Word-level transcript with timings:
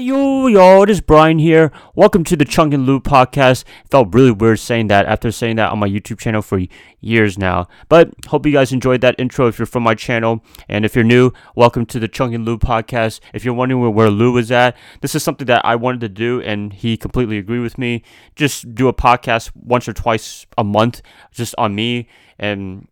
Yo, 0.00 0.46
yo, 0.46 0.80
it 0.80 0.88
is 0.88 1.02
Brian 1.02 1.38
here. 1.38 1.70
Welcome 1.94 2.24
to 2.24 2.34
the 2.34 2.46
Chung 2.46 2.72
and 2.72 2.86
Lou 2.86 3.00
podcast. 3.00 3.64
felt 3.90 4.14
really 4.14 4.30
weird 4.30 4.58
saying 4.58 4.86
that 4.86 5.04
after 5.04 5.30
saying 5.30 5.56
that 5.56 5.70
on 5.70 5.78
my 5.78 5.86
YouTube 5.86 6.18
channel 6.18 6.40
for 6.40 6.62
years 7.00 7.36
now. 7.36 7.68
But 7.90 8.14
hope 8.28 8.46
you 8.46 8.52
guys 8.52 8.72
enjoyed 8.72 9.02
that 9.02 9.14
intro 9.18 9.46
if 9.46 9.58
you're 9.58 9.66
from 9.66 9.82
my 9.82 9.94
channel. 9.94 10.42
And 10.70 10.86
if 10.86 10.94
you're 10.94 11.04
new, 11.04 11.32
welcome 11.54 11.84
to 11.84 11.98
the 12.00 12.08
Chung 12.08 12.34
and 12.34 12.46
Lou 12.46 12.56
podcast. 12.56 13.20
If 13.34 13.44
you're 13.44 13.52
wondering 13.52 13.82
where, 13.82 13.90
where 13.90 14.08
Lou 14.08 14.38
is 14.38 14.50
at, 14.50 14.74
this 15.02 15.14
is 15.14 15.22
something 15.22 15.46
that 15.48 15.66
I 15.66 15.76
wanted 15.76 16.00
to 16.00 16.08
do 16.08 16.40
and 16.40 16.72
he 16.72 16.96
completely 16.96 17.36
agreed 17.36 17.60
with 17.60 17.76
me. 17.76 18.02
Just 18.36 18.74
do 18.74 18.88
a 18.88 18.94
podcast 18.94 19.50
once 19.54 19.86
or 19.86 19.92
twice 19.92 20.46
a 20.56 20.64
month 20.64 21.02
just 21.30 21.54
on 21.58 21.74
me 21.74 22.08
and 22.38 22.88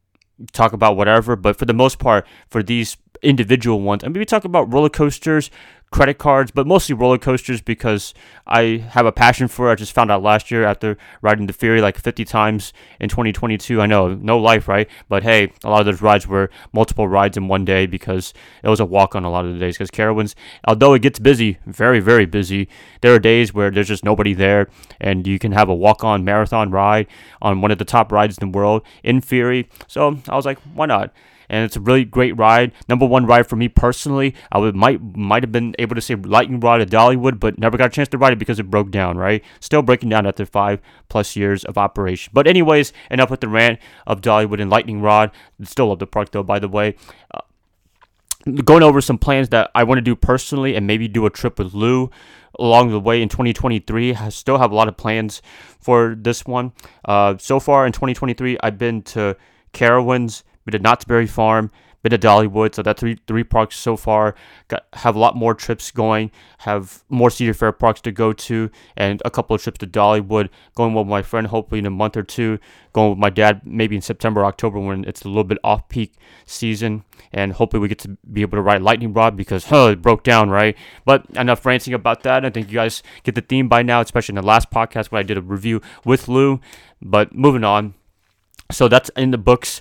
talk 0.52 0.74
about 0.74 0.98
whatever. 0.98 1.36
But 1.36 1.56
for 1.56 1.64
the 1.64 1.72
most 1.72 1.98
part, 1.98 2.26
for 2.48 2.62
these 2.62 2.98
individual 3.22 3.80
ones, 3.80 4.04
and 4.04 4.12
maybe 4.12 4.24
talk 4.24 4.44
about 4.44 4.72
roller 4.72 4.88
coasters, 4.88 5.50
credit 5.90 6.18
cards, 6.18 6.50
but 6.50 6.66
mostly 6.66 6.94
roller 6.94 7.18
coasters 7.18 7.60
because 7.60 8.12
I 8.46 8.84
have 8.90 9.06
a 9.06 9.12
passion 9.12 9.48
for 9.48 9.68
it. 9.68 9.72
I 9.72 9.74
just 9.76 9.92
found 9.92 10.10
out 10.10 10.22
last 10.22 10.50
year 10.50 10.64
after 10.64 10.98
riding 11.22 11.46
the 11.46 11.52
Fury 11.52 11.80
like 11.80 11.96
50 11.96 12.24
times 12.24 12.72
in 13.00 13.08
2022. 13.08 13.80
I 13.80 13.86
know, 13.86 14.14
no 14.14 14.38
life, 14.38 14.68
right? 14.68 14.88
But 15.08 15.22
hey, 15.22 15.52
a 15.64 15.70
lot 15.70 15.80
of 15.80 15.86
those 15.86 16.02
rides 16.02 16.26
were 16.26 16.50
multiple 16.72 17.08
rides 17.08 17.36
in 17.36 17.48
one 17.48 17.64
day 17.64 17.86
because 17.86 18.34
it 18.62 18.68
was 18.68 18.80
a 18.80 18.84
walk 18.84 19.14
on 19.14 19.24
a 19.24 19.30
lot 19.30 19.46
of 19.46 19.54
the 19.54 19.58
days. 19.58 19.76
Because 19.76 19.90
Carowinds, 19.90 20.34
although 20.66 20.94
it 20.94 21.02
gets 21.02 21.18
busy, 21.18 21.58
very, 21.66 22.00
very 22.00 22.26
busy, 22.26 22.68
there 23.00 23.14
are 23.14 23.18
days 23.18 23.54
where 23.54 23.70
there's 23.70 23.88
just 23.88 24.04
nobody 24.04 24.34
there 24.34 24.68
and 25.00 25.26
you 25.26 25.38
can 25.38 25.52
have 25.52 25.68
a 25.68 25.74
walk 25.74 26.04
on 26.04 26.24
marathon 26.24 26.70
ride 26.70 27.06
on 27.40 27.60
one 27.60 27.70
of 27.70 27.78
the 27.78 27.84
top 27.84 28.12
rides 28.12 28.36
in 28.38 28.50
the 28.50 28.56
world 28.56 28.82
in 29.02 29.20
Fury. 29.20 29.68
So 29.86 30.18
I 30.28 30.36
was 30.36 30.44
like, 30.44 30.58
why 30.74 30.86
not? 30.86 31.12
And 31.48 31.64
it's 31.64 31.76
a 31.76 31.80
really 31.80 32.04
great 32.04 32.36
ride. 32.36 32.72
Number 32.88 33.06
one 33.06 33.26
ride 33.26 33.46
for 33.46 33.56
me 33.56 33.68
personally. 33.68 34.34
I 34.52 34.58
would 34.58 34.74
might 34.74 35.00
might 35.16 35.42
have 35.42 35.52
been 35.52 35.74
able 35.78 35.94
to 35.94 36.00
say 36.00 36.14
Lightning 36.14 36.60
Rod 36.60 36.80
at 36.80 36.90
Dollywood, 36.90 37.40
but 37.40 37.58
never 37.58 37.76
got 37.76 37.86
a 37.86 37.90
chance 37.90 38.08
to 38.08 38.18
ride 38.18 38.32
it 38.32 38.38
because 38.38 38.58
it 38.58 38.70
broke 38.70 38.90
down. 38.90 39.16
Right, 39.16 39.44
still 39.60 39.82
breaking 39.82 40.08
down 40.08 40.26
after 40.26 40.46
five 40.46 40.80
plus 41.08 41.36
years 41.36 41.64
of 41.64 41.78
operation. 41.78 42.30
But 42.34 42.46
anyways, 42.46 42.92
enough 43.10 43.30
with 43.30 43.40
the 43.40 43.48
rant 43.48 43.78
of 44.06 44.20
Dollywood 44.20 44.60
and 44.60 44.70
Lightning 44.70 45.00
Rod. 45.00 45.30
Still 45.62 45.88
love 45.88 45.98
the 45.98 46.06
park 46.06 46.30
though, 46.30 46.42
by 46.42 46.58
the 46.58 46.68
way. 46.68 46.96
Uh, 47.34 47.40
going 48.64 48.82
over 48.82 49.00
some 49.00 49.18
plans 49.18 49.48
that 49.50 49.70
I 49.74 49.84
want 49.84 49.98
to 49.98 50.02
do 50.02 50.16
personally 50.16 50.74
and 50.74 50.86
maybe 50.86 51.08
do 51.08 51.26
a 51.26 51.30
trip 51.30 51.58
with 51.58 51.74
Lou 51.74 52.10
along 52.58 52.90
the 52.90 53.00
way 53.00 53.22
in 53.22 53.28
2023. 53.28 54.14
I 54.14 54.28
still 54.30 54.58
have 54.58 54.72
a 54.72 54.74
lot 54.74 54.88
of 54.88 54.96
plans 54.96 55.42
for 55.80 56.14
this 56.18 56.44
one. 56.44 56.72
Uh, 57.04 57.36
so 57.38 57.60
far 57.60 57.86
in 57.86 57.92
2023, 57.92 58.58
I've 58.62 58.78
been 58.78 59.02
to 59.02 59.36
Carowinds, 59.72 60.42
been 60.70 60.82
to 60.82 60.82
Knott's 60.82 61.04
Berry 61.04 61.26
Farm, 61.26 61.70
been 62.02 62.10
to 62.10 62.18
Dollywood. 62.18 62.74
So 62.74 62.82
that's 62.82 63.00
three 63.00 63.18
three 63.26 63.44
parks 63.44 63.76
so 63.76 63.96
far. 63.96 64.34
Got 64.68 64.84
have 64.92 65.16
a 65.16 65.18
lot 65.18 65.34
more 65.34 65.54
trips 65.54 65.90
going. 65.90 66.30
Have 66.58 67.02
more 67.08 67.30
Cedar 67.30 67.54
Fair 67.54 67.72
parks 67.72 68.02
to 68.02 68.12
go 68.12 68.32
to, 68.34 68.70
and 68.96 69.22
a 69.24 69.30
couple 69.30 69.56
of 69.56 69.62
trips 69.62 69.78
to 69.78 69.86
Dollywood. 69.86 70.50
Going 70.74 70.92
with 70.92 71.06
my 71.06 71.22
friend, 71.22 71.46
hopefully 71.46 71.78
in 71.78 71.86
a 71.86 71.90
month 71.90 72.16
or 72.16 72.22
two. 72.22 72.58
Going 72.92 73.10
with 73.10 73.18
my 73.18 73.30
dad, 73.30 73.62
maybe 73.64 73.96
in 73.96 74.02
September, 74.02 74.44
October, 74.44 74.78
when 74.78 75.04
it's 75.04 75.22
a 75.22 75.28
little 75.28 75.44
bit 75.44 75.58
off 75.64 75.88
peak 75.88 76.14
season, 76.44 77.04
and 77.32 77.54
hopefully 77.54 77.80
we 77.80 77.88
get 77.88 77.98
to 78.00 78.18
be 78.30 78.42
able 78.42 78.58
to 78.58 78.62
ride 78.62 78.82
Lightning 78.82 79.14
Rod 79.14 79.36
because 79.36 79.64
huh, 79.66 79.88
it 79.92 80.02
broke 80.02 80.22
down, 80.22 80.50
right? 80.50 80.76
But 81.06 81.24
enough 81.34 81.64
ranting 81.64 81.94
about 81.94 82.22
that. 82.24 82.44
I 82.44 82.50
think 82.50 82.68
you 82.68 82.74
guys 82.74 83.02
get 83.22 83.34
the 83.34 83.40
theme 83.40 83.68
by 83.68 83.82
now, 83.82 84.00
especially 84.02 84.34
in 84.34 84.40
the 84.42 84.46
last 84.46 84.70
podcast 84.70 85.10
when 85.10 85.20
I 85.20 85.22
did 85.22 85.38
a 85.38 85.42
review 85.42 85.80
with 86.04 86.28
Lou. 86.28 86.60
But 87.00 87.34
moving 87.34 87.64
on. 87.64 87.94
So 88.70 88.86
that's 88.86 89.08
in 89.16 89.30
the 89.30 89.38
books 89.38 89.80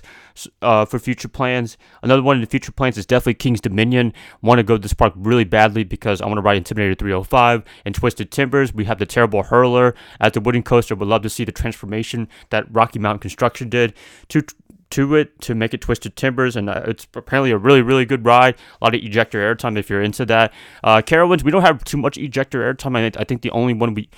uh, 0.62 0.86
for 0.86 0.98
future 0.98 1.28
plans. 1.28 1.76
Another 2.02 2.22
one 2.22 2.36
in 2.36 2.40
the 2.40 2.46
future 2.46 2.72
plans 2.72 2.96
is 2.96 3.04
definitely 3.04 3.34
King's 3.34 3.60
Dominion. 3.60 4.14
Want 4.40 4.60
to 4.60 4.62
go 4.62 4.76
to 4.76 4.82
this 4.82 4.94
park 4.94 5.12
really 5.14 5.44
badly 5.44 5.84
because 5.84 6.22
I 6.22 6.26
want 6.26 6.38
to 6.38 6.42
ride 6.42 6.62
Intimidator 6.62 6.98
305 6.98 7.64
and 7.84 7.94
Twisted 7.94 8.30
Timbers. 8.30 8.72
We 8.72 8.84
have 8.84 8.98
the 8.98 9.04
terrible 9.04 9.42
hurler 9.42 9.94
at 10.20 10.32
the 10.32 10.40
wooden 10.40 10.62
coaster. 10.62 10.94
Would 10.94 11.06
love 11.06 11.22
to 11.22 11.30
see 11.30 11.44
the 11.44 11.52
transformation 11.52 12.28
that 12.48 12.64
Rocky 12.70 12.98
Mountain 12.98 13.20
Construction 13.20 13.68
did 13.68 13.92
to 14.28 14.42
to 14.90 15.14
it 15.16 15.38
to 15.42 15.54
make 15.54 15.74
it 15.74 15.82
Twisted 15.82 16.16
Timbers, 16.16 16.56
and 16.56 16.70
uh, 16.70 16.82
it's 16.86 17.06
apparently 17.14 17.50
a 17.50 17.58
really, 17.58 17.82
really 17.82 18.06
good 18.06 18.24
ride. 18.24 18.54
A 18.80 18.84
lot 18.86 18.94
of 18.94 19.02
ejector 19.02 19.38
airtime 19.38 19.76
if 19.76 19.90
you're 19.90 20.02
into 20.02 20.24
that. 20.24 20.52
Uh, 20.82 21.02
Carowinds, 21.02 21.42
we 21.42 21.50
don't 21.50 21.60
have 21.60 21.84
too 21.84 21.98
much 21.98 22.16
ejector 22.16 22.60
airtime. 22.72 22.96
I, 22.96 23.20
I 23.20 23.24
think 23.24 23.42
the 23.42 23.50
only 23.50 23.74
one 23.74 23.92
we 23.92 24.08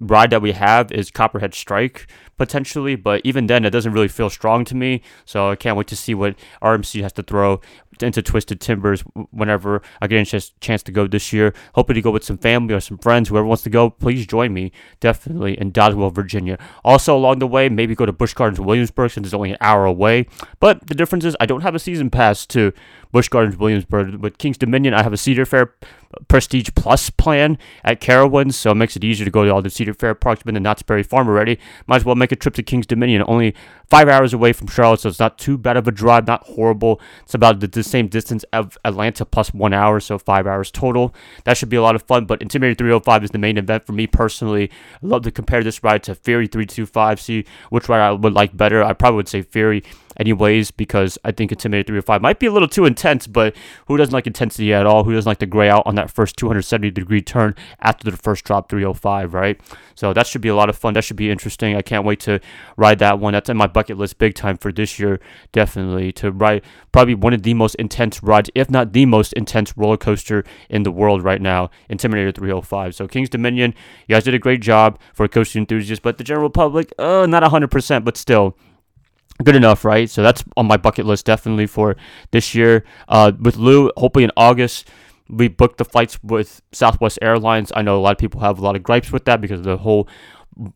ride 0.00 0.30
that 0.30 0.42
we 0.42 0.52
have 0.52 0.90
is 0.90 1.10
Copperhead 1.10 1.54
Strike 1.54 2.06
potentially, 2.36 2.96
but 2.96 3.20
even 3.22 3.46
then, 3.46 3.66
it 3.66 3.70
doesn't 3.70 3.92
really 3.92 4.08
feel 4.08 4.30
strong 4.30 4.64
to 4.64 4.74
me. 4.74 5.02
So 5.26 5.50
I 5.50 5.56
can't 5.56 5.76
wait 5.76 5.88
to 5.88 5.96
see 5.96 6.14
what 6.14 6.36
RMC 6.62 7.02
has 7.02 7.12
to 7.12 7.22
throw 7.22 7.60
into 8.00 8.22
Twisted 8.22 8.62
Timbers 8.62 9.02
whenever 9.30 9.82
I 10.00 10.06
get 10.06 10.32
a 10.32 10.40
chance 10.60 10.82
to 10.84 10.90
go 10.90 11.06
this 11.06 11.34
year. 11.34 11.52
Hoping 11.74 11.94
to 11.96 12.00
go 12.00 12.10
with 12.10 12.24
some 12.24 12.38
family 12.38 12.72
or 12.72 12.80
some 12.80 12.96
friends. 12.96 13.28
Whoever 13.28 13.44
wants 13.44 13.62
to 13.64 13.70
go, 13.70 13.90
please 13.90 14.26
join 14.26 14.54
me. 14.54 14.72
Definitely 15.00 15.60
in 15.60 15.70
Doswell, 15.70 16.10
Virginia. 16.14 16.58
Also, 16.82 17.14
along 17.14 17.40
the 17.40 17.46
way, 17.46 17.68
maybe 17.68 17.94
go 17.94 18.06
to 18.06 18.12
Busch 18.12 18.32
Gardens, 18.32 18.58
Williamsburg, 18.58 19.10
since 19.10 19.26
it's 19.26 19.34
only 19.34 19.50
an 19.50 19.58
hour 19.60 19.84
away. 19.84 20.26
But 20.60 20.86
the 20.86 20.94
difference 20.94 21.26
is, 21.26 21.36
I 21.40 21.46
don't 21.46 21.60
have 21.60 21.74
a 21.74 21.78
season 21.78 22.08
pass 22.08 22.46
to 22.46 22.72
Busch 23.12 23.28
Gardens, 23.28 23.56
Williamsburg. 23.56 24.16
With 24.16 24.38
King's 24.38 24.58
Dominion, 24.58 24.94
I 24.94 25.02
have 25.02 25.12
a 25.12 25.16
Cedar 25.16 25.44
Fair 25.44 25.74
Prestige 26.28 26.70
Plus 26.74 27.10
plan 27.10 27.56
at 27.84 28.00
Carowinds, 28.00 28.54
so 28.54 28.72
it 28.72 28.74
makes 28.74 28.96
it 28.96 29.04
easier 29.04 29.24
to 29.24 29.30
go 29.30 29.44
to 29.44 29.50
all 29.50 29.62
the 29.62 29.70
Cedar 29.70 29.94
Fair 29.94 30.14
parks. 30.14 30.42
Been 30.42 30.54
to 30.54 30.60
Knott's 30.60 30.82
Berry 30.82 31.02
Farm 31.02 31.28
already. 31.28 31.58
Might 31.86 31.96
as 31.96 32.04
well 32.04 32.16
make 32.16 32.32
a 32.32 32.36
trip 32.36 32.54
to 32.54 32.62
King's 32.62 32.86
Dominion. 32.86 33.22
Only 33.26 33.54
five 33.88 34.08
hours 34.08 34.32
away 34.32 34.52
from 34.52 34.66
Charlotte, 34.66 35.00
so 35.00 35.08
it's 35.08 35.20
not 35.20 35.38
too 35.38 35.56
bad 35.56 35.76
of 35.76 35.86
a 35.86 35.92
drive, 35.92 36.26
not 36.26 36.44
horrible. 36.44 37.00
It's 37.22 37.34
about 37.34 37.60
the, 37.60 37.68
the 37.68 37.82
same 37.82 38.08
distance 38.08 38.44
of 38.52 38.76
Atlanta 38.84 39.24
plus 39.24 39.54
one 39.54 39.72
hour, 39.72 40.00
so 40.00 40.18
five 40.18 40.46
hours 40.46 40.70
total. 40.70 41.14
That 41.44 41.56
should 41.56 41.68
be 41.68 41.76
a 41.76 41.82
lot 41.82 41.94
of 41.94 42.02
fun. 42.02 42.26
But 42.26 42.40
Intimidator 42.40 42.78
305 42.78 43.24
is 43.24 43.30
the 43.30 43.38
main 43.38 43.56
event 43.56 43.86
for 43.86 43.92
me 43.92 44.06
personally. 44.06 44.70
I 44.94 45.06
love 45.06 45.22
to 45.22 45.30
compare 45.30 45.62
this 45.62 45.82
ride 45.84 46.02
to 46.04 46.14
Fury 46.14 46.46
325, 46.46 47.20
see 47.20 47.44
which 47.70 47.88
ride 47.88 48.00
I 48.00 48.12
would 48.12 48.32
like 48.32 48.56
better. 48.56 48.82
I 48.82 48.92
probably 48.92 49.16
would 49.16 49.28
say 49.28 49.42
Fury 49.42 49.84
anyways 50.20 50.70
because 50.70 51.18
I 51.24 51.32
think 51.32 51.50
Intimidator 51.50 51.86
305 51.86 52.22
might 52.22 52.38
be 52.38 52.46
a 52.46 52.52
little 52.52 52.68
too 52.68 52.84
intense, 52.84 53.26
but 53.26 53.56
who 53.86 53.96
doesn't 53.96 54.12
like 54.12 54.26
intensity 54.26 54.72
at 54.72 54.86
all? 54.86 55.04
Who 55.04 55.12
doesn't 55.12 55.28
like 55.28 55.38
to 55.38 55.46
gray 55.46 55.68
out 55.70 55.82
on 55.86 55.94
that 55.96 56.10
first 56.10 56.36
270 56.36 56.90
degree 56.90 57.22
turn 57.22 57.54
after 57.80 58.08
the 58.08 58.16
first 58.16 58.44
drop 58.44 58.68
305, 58.68 59.34
right? 59.34 59.60
So 59.94 60.12
that 60.12 60.26
should 60.26 60.42
be 60.42 60.48
a 60.48 60.54
lot 60.54 60.68
of 60.68 60.76
fun. 60.76 60.94
That 60.94 61.04
should 61.04 61.16
be 61.16 61.30
interesting. 61.30 61.74
I 61.74 61.82
can't 61.82 62.04
wait 62.04 62.20
to 62.20 62.40
ride 62.76 62.98
that 63.00 63.18
one. 63.18 63.32
That's 63.32 63.48
in 63.48 63.56
my 63.56 63.66
bucket 63.66 63.98
list 63.98 64.18
big 64.18 64.34
time 64.34 64.58
for 64.58 64.70
this 64.70 64.98
year, 64.98 65.20
definitely. 65.52 66.12
To 66.12 66.30
ride 66.30 66.62
probably 66.92 67.14
one 67.14 67.32
of 67.32 67.42
the 67.42 67.54
most 67.54 67.74
intense 67.76 68.22
rides, 68.22 68.50
if 68.54 68.70
not 68.70 68.92
the 68.92 69.06
most 69.06 69.32
intense 69.32 69.76
roller 69.76 69.96
coaster 69.96 70.44
in 70.68 70.82
the 70.82 70.90
world 70.90 71.22
right 71.22 71.40
now, 71.40 71.70
Intimidator 71.88 72.34
305. 72.34 72.94
So 72.94 73.08
King's 73.08 73.30
Dominion, 73.30 73.74
you 74.06 74.14
guys 74.14 74.24
did 74.24 74.34
a 74.34 74.38
great 74.38 74.60
job 74.60 74.98
for 75.14 75.24
a 75.24 75.28
coaster 75.28 75.58
enthusiasts, 75.58 76.02
but 76.02 76.18
the 76.18 76.24
general 76.24 76.50
public, 76.50 76.92
uh, 76.98 77.26
not 77.26 77.42
100%, 77.42 78.04
but 78.04 78.16
still 78.16 78.56
good 79.42 79.56
enough, 79.56 79.84
right? 79.84 80.08
So 80.08 80.22
that's 80.22 80.44
on 80.56 80.66
my 80.66 80.76
bucket 80.76 81.06
list 81.06 81.26
definitely 81.26 81.66
for 81.66 81.96
this 82.30 82.54
year. 82.54 82.84
Uh, 83.08 83.32
with 83.38 83.56
Lou, 83.56 83.90
hopefully 83.96 84.24
in 84.24 84.32
August, 84.36 84.88
we 85.28 85.48
booked 85.48 85.78
the 85.78 85.84
flights 85.84 86.22
with 86.22 86.60
Southwest 86.72 87.18
Airlines. 87.22 87.72
I 87.74 87.82
know 87.82 87.98
a 87.98 88.02
lot 88.02 88.12
of 88.12 88.18
people 88.18 88.40
have 88.40 88.58
a 88.58 88.62
lot 88.62 88.76
of 88.76 88.82
gripes 88.82 89.12
with 89.12 89.24
that 89.26 89.40
because 89.40 89.60
of 89.60 89.64
the 89.64 89.76
whole 89.76 90.08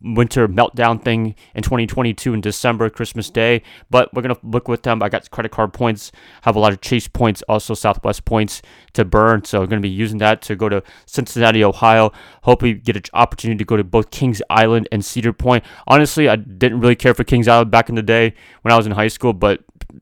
winter 0.02 0.48
meltdown 0.48 1.02
thing 1.02 1.34
in 1.54 1.62
2022 1.62 2.34
in 2.34 2.40
December, 2.40 2.88
Christmas 2.90 3.30
Day. 3.30 3.62
But 3.90 4.12
we're 4.14 4.22
gonna 4.22 4.38
look 4.42 4.68
with 4.68 4.82
them. 4.82 5.02
I 5.02 5.08
got 5.08 5.30
credit 5.30 5.52
card 5.52 5.72
points, 5.72 6.12
have 6.42 6.56
a 6.56 6.58
lot 6.58 6.72
of 6.72 6.80
Chase 6.80 7.08
points, 7.08 7.42
also 7.48 7.74
Southwest 7.74 8.24
points 8.24 8.62
to 8.94 9.04
burn. 9.04 9.44
So 9.44 9.60
we're 9.60 9.66
gonna 9.66 9.80
be 9.80 9.88
using 9.88 10.18
that 10.18 10.42
to 10.42 10.56
go 10.56 10.68
to 10.68 10.82
Cincinnati, 11.06 11.62
Ohio. 11.62 12.12
Hope 12.42 12.62
we 12.62 12.74
get 12.74 12.96
an 12.96 13.02
opportunity 13.12 13.58
to 13.58 13.64
go 13.64 13.76
to 13.76 13.84
both 13.84 14.10
Kings 14.10 14.40
Island 14.50 14.88
and 14.90 15.04
Cedar 15.04 15.32
Point. 15.32 15.64
Honestly, 15.86 16.28
I 16.28 16.36
didn't 16.36 16.80
really 16.80 16.96
care 16.96 17.14
for 17.14 17.24
Kings 17.24 17.48
Island 17.48 17.70
back 17.70 17.88
in 17.88 17.94
the 17.94 18.02
day 18.02 18.34
when 18.62 18.72
I 18.72 18.76
was 18.76 18.86
in 18.86 18.92
high 18.92 19.08
school, 19.08 19.32
but 19.32 19.60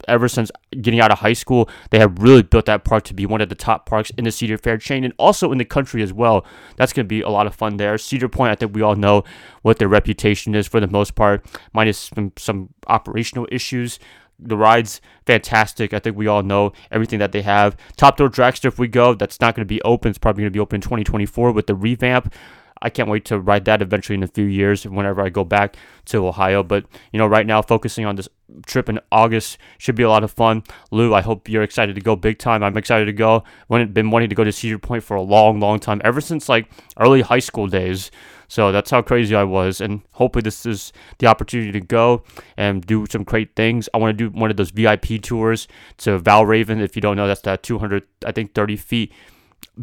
ever 0.09 0.29
since 0.29 0.51
getting 0.81 1.01
out 1.01 1.11
of 1.11 1.19
high 1.19 1.33
school, 1.33 1.69
they 1.91 1.99
have 1.99 2.19
really 2.19 2.43
built 2.43 2.67
that 2.67 2.85
park 2.85 3.05
to 3.05 3.15
be 3.15 3.27
one 3.27 3.41
of 3.41 3.49
the 3.49 3.55
top 3.55 3.87
parks 3.87 4.11
in 4.17 4.25
the 4.25 4.33
Cedar 4.33 4.59
Fair 4.59 4.79
chain 4.79 5.05
and 5.05 5.13
also 5.19 5.53
in 5.53 5.59
the 5.59 5.65
country 5.65 6.03
as 6.03 6.13
well. 6.13 6.45
That's 6.77 6.93
going 6.93 7.07
to 7.07 7.09
be 7.09 7.21
a 7.21 7.29
lot 7.29 7.47
of 7.47 7.55
fun 7.55 7.77
there. 7.77 7.99
Cedar 7.99 8.29
Point, 8.29 8.53
I 8.53 8.55
think 8.55 8.75
we 8.75 8.83
all 8.83 8.97
know 8.97 9.25
what 9.73 9.79
their 9.79 9.89
reputation 9.89 10.55
is 10.55 10.69
for 10.69 10.81
the 10.81 10.87
most 10.87 11.15
part, 11.15 11.43
minus 11.73 12.11
some, 12.15 12.31
some 12.37 12.69
operational 12.89 13.49
issues. 13.51 13.99
The 14.39 14.57
ride's 14.59 15.01
fantastic. 15.25 15.95
I 15.95 15.99
think 15.99 16.15
we 16.15 16.27
all 16.27 16.43
know 16.43 16.73
everything 16.91 17.21
that 17.21 17.33
they 17.33 17.41
have. 17.41 17.75
Top 17.97 18.19
Thrill 18.19 18.29
Dragster, 18.29 18.67
if 18.67 18.79
we 18.79 18.87
go, 18.87 19.15
that's 19.15 19.41
not 19.41 19.55
going 19.55 19.65
to 19.65 19.75
be 19.75 19.81
open. 19.81 20.11
It's 20.11 20.19
probably 20.19 20.43
going 20.43 20.53
to 20.53 20.57
be 20.57 20.61
open 20.61 20.77
in 20.77 20.81
2024 20.83 21.53
with 21.53 21.69
the 21.69 21.75
revamp. 21.75 22.35
I 22.83 22.91
can't 22.91 23.09
wait 23.09 23.25
to 23.27 23.41
ride 23.41 23.65
that 23.65 23.81
eventually 23.81 24.17
in 24.17 24.23
a 24.23 24.27
few 24.27 24.45
years 24.45 24.85
whenever 24.85 25.23
I 25.23 25.31
go 25.31 25.43
back 25.45 25.77
to 26.07 26.27
Ohio. 26.27 26.63
But, 26.63 26.85
you 27.13 27.19
know, 27.19 27.27
right 27.27 27.47
now, 27.47 27.63
focusing 27.63 28.05
on 28.05 28.17
this 28.17 28.29
trip 28.67 28.89
in 28.89 29.01
August 29.11 29.59
should 29.79 29.95
be 29.95 30.03
a 30.03 30.09
lot 30.09 30.25
of 30.25 30.31
fun. 30.31 30.63
Lou, 30.91 31.15
I 31.15 31.21
hope 31.21 31.49
you're 31.49 31.63
excited 31.63 31.95
to 31.95 32.01
go 32.01 32.17
big 32.17 32.39
time. 32.39 32.63
I'm 32.63 32.77
excited 32.77 33.07
to 33.07 33.13
go. 33.13 33.45
I've 33.71 33.95
been 33.95 34.11
wanting 34.11 34.29
to 34.29 34.35
go 34.35 34.45
to 34.45 34.53
Cedar 34.53 34.79
Point 34.79 35.03
for 35.03 35.17
a 35.17 35.23
long, 35.23 35.61
long 35.61 35.79
time, 35.79 36.01
ever 36.05 36.21
since 36.21 36.49
like 36.49 36.71
early 36.99 37.23
high 37.23 37.39
school 37.39 37.67
days. 37.67 38.11
So 38.49 38.71
that's 38.71 38.91
how 38.91 39.01
crazy 39.01 39.35
I 39.35 39.45
was. 39.45 39.81
And 39.81 40.03
hopefully, 40.11 40.43
this 40.43 40.67
is 40.67 40.93
the 41.19 41.27
opportunity 41.27 41.73
to 41.73 41.81
go 41.81 42.23
and 42.57 42.85
do 42.85 43.07
some 43.09 43.25
great 43.25 43.57
things. 43.57 43.89
I 43.95 43.99
want 43.99 44.19
to 44.19 44.29
do 44.29 44.39
one 44.39 44.51
of 44.51 44.59
those 44.59 44.71
VIP 44.71 45.23
tours 45.23 45.67
to 45.99 46.19
Valravn. 46.19 46.83
If 46.83 46.95
you 46.95 47.01
don't 47.01 47.17
know, 47.17 47.27
that's 47.27 47.41
that 47.43 47.63
200, 47.63 48.03
I 48.27 48.33
think, 48.33 48.53
30 48.53 48.77
feet 48.77 49.13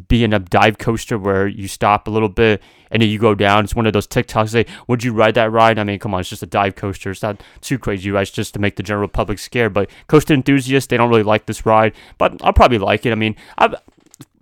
B&M 0.07 0.43
dive 0.45 0.77
coaster 0.77 1.17
where 1.17 1.47
you 1.47 1.67
stop 1.67 2.07
a 2.07 2.11
little 2.11 2.29
bit 2.29 2.61
and 2.91 3.01
then 3.01 3.09
you 3.09 3.19
go 3.19 3.35
down. 3.35 3.63
It's 3.63 3.75
one 3.75 3.85
of 3.85 3.93
those 3.93 4.07
TikToks. 4.07 4.49
Say, 4.49 4.65
would 4.87 5.03
you 5.03 5.13
ride 5.13 5.35
that 5.35 5.51
ride? 5.51 5.79
I 5.79 5.83
mean, 5.83 5.99
come 5.99 6.13
on, 6.13 6.21
it's 6.21 6.29
just 6.29 6.43
a 6.43 6.47
dive 6.47 6.75
coaster. 6.75 7.11
It's 7.11 7.21
not 7.21 7.41
too 7.61 7.79
crazy, 7.79 8.11
right? 8.11 8.21
It's 8.21 8.31
just 8.31 8.53
to 8.53 8.59
make 8.59 8.75
the 8.75 8.83
general 8.83 9.07
public 9.07 9.39
scared. 9.39 9.73
But 9.73 9.89
coaster 10.07 10.33
enthusiasts, 10.33 10.87
they 10.87 10.97
don't 10.97 11.09
really 11.09 11.23
like 11.23 11.45
this 11.45 11.65
ride, 11.65 11.93
but 12.17 12.37
I'll 12.43 12.53
probably 12.53 12.79
like 12.79 13.05
it. 13.05 13.11
I 13.11 13.15
mean, 13.15 13.35
I 13.57 13.75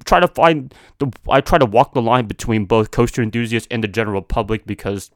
try 0.05 0.19
to 0.19 0.27
find 0.27 0.73
the, 0.99 1.11
I 1.29 1.41
try 1.41 1.57
to 1.57 1.65
walk 1.65 1.93
the 1.93 2.01
line 2.01 2.25
between 2.25 2.65
both 2.65 2.91
coaster 2.91 3.21
enthusiasts 3.21 3.67
and 3.71 3.83
the 3.83 3.87
general 3.87 4.21
public 4.21 4.65
because 4.65 5.11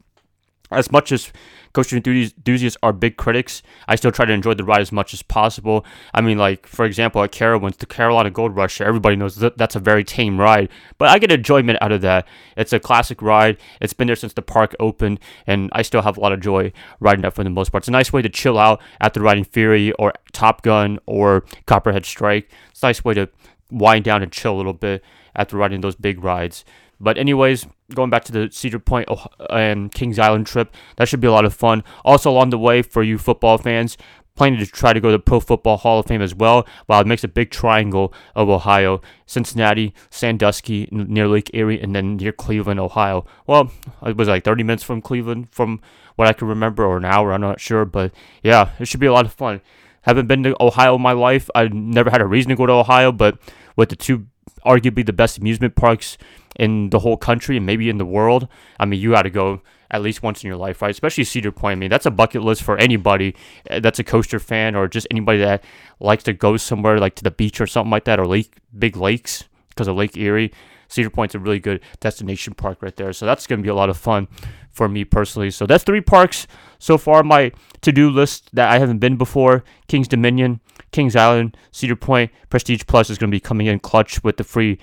as 0.71 0.91
much 0.91 1.12
as 1.12 1.31
coaster 1.73 1.95
enthusiasts 1.95 2.77
are 2.83 2.94
big 2.94 3.18
critics, 3.18 3.63
I 3.88 3.95
still 3.95 4.12
try 4.12 4.25
to 4.25 4.33
enjoy 4.33 4.53
the 4.53 4.63
ride 4.63 4.81
as 4.81 4.91
much 4.91 5.13
as 5.13 5.21
possible. 5.21 5.85
I 6.13 6.21
mean, 6.21 6.38
like 6.38 6.68
for 6.68 6.85
example, 6.85 7.23
at 7.23 7.31
Carowinds, 7.31 7.77
the 7.77 7.85
Carolina 7.85 8.29
Gold 8.29 8.56
Rush, 8.56 8.81
everybody 8.81 9.15
knows 9.15 9.38
that 9.38 9.57
that's 9.57 9.75
a 9.75 9.79
very 9.79 10.03
tame 10.03 10.39
ride, 10.39 10.69
but 10.97 11.09
I 11.09 11.19
get 11.19 11.31
enjoyment 11.31 11.77
out 11.81 11.91
of 11.91 12.01
that. 12.01 12.27
It's 12.57 12.73
a 12.73 12.79
classic 12.79 13.21
ride. 13.21 13.57
It's 13.79 13.94
been 13.94 14.07
there 14.07 14.15
since 14.15 14.33
the 14.33 14.41
park 14.41 14.75
opened, 14.79 15.19
and 15.47 15.69
I 15.73 15.81
still 15.81 16.01
have 16.01 16.18
a 16.18 16.19
lot 16.19 16.33
of 16.33 16.41
joy 16.41 16.73
riding 17.00 17.21
that 17.21 17.33
for 17.33 17.44
the 17.44 17.50
most 17.50 17.71
part. 17.71 17.83
It's 17.83 17.88
a 17.88 17.91
nice 17.91 18.12
way 18.12 18.21
to 18.21 18.29
chill 18.29 18.57
out 18.57 18.81
after 19.00 19.21
riding 19.21 19.44
Fury 19.44 19.91
or 19.94 20.13
Top 20.31 20.62
Gun 20.62 21.00
or 21.06 21.45
Copperhead 21.65 22.06
Strike. 22.06 22.50
It's 22.71 22.83
a 22.83 22.88
nice 22.88 23.03
way 23.03 23.13
to 23.13 23.29
wind 23.69 24.03
down 24.03 24.21
and 24.21 24.31
chill 24.31 24.56
a 24.56 24.57
little 24.57 24.73
bit 24.73 25.03
after 25.35 25.57
riding 25.57 25.81
those 25.81 25.95
big 25.95 26.23
rides. 26.23 26.65
But 27.01 27.18
anyways, 27.18 27.65
going 27.94 28.09
back 28.09 28.24
to 28.25 28.31
the 28.31 28.50
Cedar 28.51 28.80
Point 28.80 29.09
and 29.50 29.86
um, 29.86 29.89
Kings 29.89 30.19
Island 30.19 30.48
trip, 30.48 30.74
that 30.98 31.07
should 31.07 31.19
be 31.19 31.27
a 31.27 31.31
lot 31.31 31.45
of 31.45 31.53
fun. 31.53 31.83
Also 32.06 32.30
along 32.30 32.51
the 32.51 32.59
way 32.59 32.81
for 32.81 33.01
you 33.01 33.18
football 33.18 33.57
fans, 33.57 33.98
planning 34.36 34.59
to 34.59 34.65
try 34.65 34.94
to 34.94 35.00
go 35.00 35.09
to 35.09 35.13
the 35.13 35.19
Pro 35.19 35.39
Football 35.39 35.77
Hall 35.77 36.00
of 36.00 36.06
Fame 36.06 36.21
as 36.21 36.36
well. 36.36 36.68
While 36.86 37.01
it 37.01 37.07
makes 37.07 37.24
a 37.24 37.27
big 37.27 37.50
triangle 37.50 38.13
of 38.36 38.50
Ohio, 38.50 39.01
Cincinnati, 39.25 39.94
Sandusky 40.09 40.88
near 40.92 41.27
Lake 41.27 41.50
Erie, 41.53 41.81
and 41.81 41.95
then 41.95 42.18
near 42.18 42.31
Cleveland, 42.31 42.80
Ohio. 42.80 43.25
Well, 43.47 43.71
it 44.06 44.15
was 44.15 44.27
like 44.27 44.44
30 44.44 44.63
minutes 44.63 44.83
from 44.83 45.01
Cleveland, 45.01 45.50
from 45.51 45.81
what 46.15 46.27
I 46.27 46.33
can 46.33 46.47
remember, 46.47 46.86
or 46.86 46.97
an 46.97 47.06
hour. 47.06 47.33
I'm 47.33 47.42
not 47.42 47.59
sure, 47.59 47.86
but 47.86 48.13
yeah, 48.44 48.69
it 48.80 48.88
should 48.88 49.00
be 49.00 49.07
a 49.07 49.13
lot 49.13 49.25
of 49.25 49.33
fun. 49.33 49.62
Haven't 50.04 50.27
been 50.27 50.44
to 50.44 50.56
Ohio 50.62 50.95
in 50.95 51.01
my 51.01 51.12
life. 51.12 51.50
I 51.54 51.68
never 51.68 52.09
had 52.09 52.21
a 52.21 52.25
reason 52.25 52.50
to 52.50 52.56
go 52.56 52.65
to 52.65 52.74
Ohio, 52.74 53.12
but 53.12 53.38
with 53.75 53.89
the 53.89 53.95
two 53.95 54.27
arguably 54.65 55.06
the 55.06 55.13
best 55.13 55.38
amusement 55.38 55.75
parks 55.75 56.18
in 56.57 56.89
the 56.89 57.00
whole 57.00 57.18
country 57.18 57.57
and 57.57 57.65
maybe 57.65 57.89
in 57.89 57.98
the 57.98 58.06
world. 58.06 58.48
I 58.80 58.86
mean, 58.86 59.00
you 59.00 59.12
got 59.12 59.24
to 59.24 59.30
go 59.30 59.62
at 59.89 60.01
least 60.01 60.24
once 60.24 60.44
in 60.44 60.48
your 60.48 60.57
life, 60.57 60.81
right? 60.81 60.92
Especially 60.92 61.24
Cedar 61.24 61.51
Point. 61.51 61.77
I 61.77 61.80
mean, 61.80 61.89
that's 61.89 62.06
a 62.06 62.12
bucket 62.12 62.42
list 62.42 62.63
for 62.63 62.77
anybody 62.77 63.36
eh, 63.68 63.80
that's 63.80 64.00
a 64.00 64.03
coaster 64.03 64.39
fan 64.39 64.75
or 64.75 64.88
just 64.88 65.07
anybody 65.12 65.39
that 65.39 65.63
likes 66.00 66.24
to 66.24 66.33
go 66.33 66.57
somewhere 66.57 66.98
like 66.98 67.15
to 67.15 67.24
the 67.24 67.31
beach 67.31 67.59
or 67.62 67.68
something 67.68 67.92
like 67.92 68.06
that 68.06 68.19
or 68.19 68.25
lake, 68.25 68.53
big 68.77 68.95
lakes 68.95 69.45
because 69.69 69.88
of 69.88 69.95
Lake 69.95 70.18
Erie. 70.18 70.51
Cedar 70.88 71.09
Point's 71.09 71.36
a 71.36 71.39
really 71.39 71.59
good 71.59 71.81
destination 72.01 72.54
park 72.54 72.81
right 72.81 72.95
there. 72.95 73.13
So 73.13 73.25
that's 73.25 73.47
going 73.47 73.59
to 73.59 73.63
be 73.63 73.69
a 73.69 73.75
lot 73.75 73.89
of 73.89 73.97
fun 73.97 74.27
for 74.71 74.89
me 74.89 75.06
personally. 75.06 75.50
So 75.50 75.65
that's 75.65 75.86
three 75.86 76.01
parks 76.01 76.47
so 76.80 76.97
far 76.97 77.24
my 77.24 77.54
to-do 77.81 78.09
list 78.09 78.50
that 78.54 78.69
I 78.69 78.77
haven't 78.77 79.00
been 79.00 79.15
before. 79.15 79.63
Kings 79.88 80.09
Dominion, 80.09 80.59
Kings 80.92 81.15
Island, 81.15 81.56
Cedar 81.71 81.95
Point, 81.95 82.31
Prestige 82.50 82.83
Plus 82.88 83.09
is 83.09 83.18
going 83.18 83.31
to 83.31 83.36
be 83.36 83.39
coming 83.39 83.68
in 83.68 83.80
clutch 83.80 84.21
with 84.21 84.36
the 84.36 84.44
free 84.44 84.80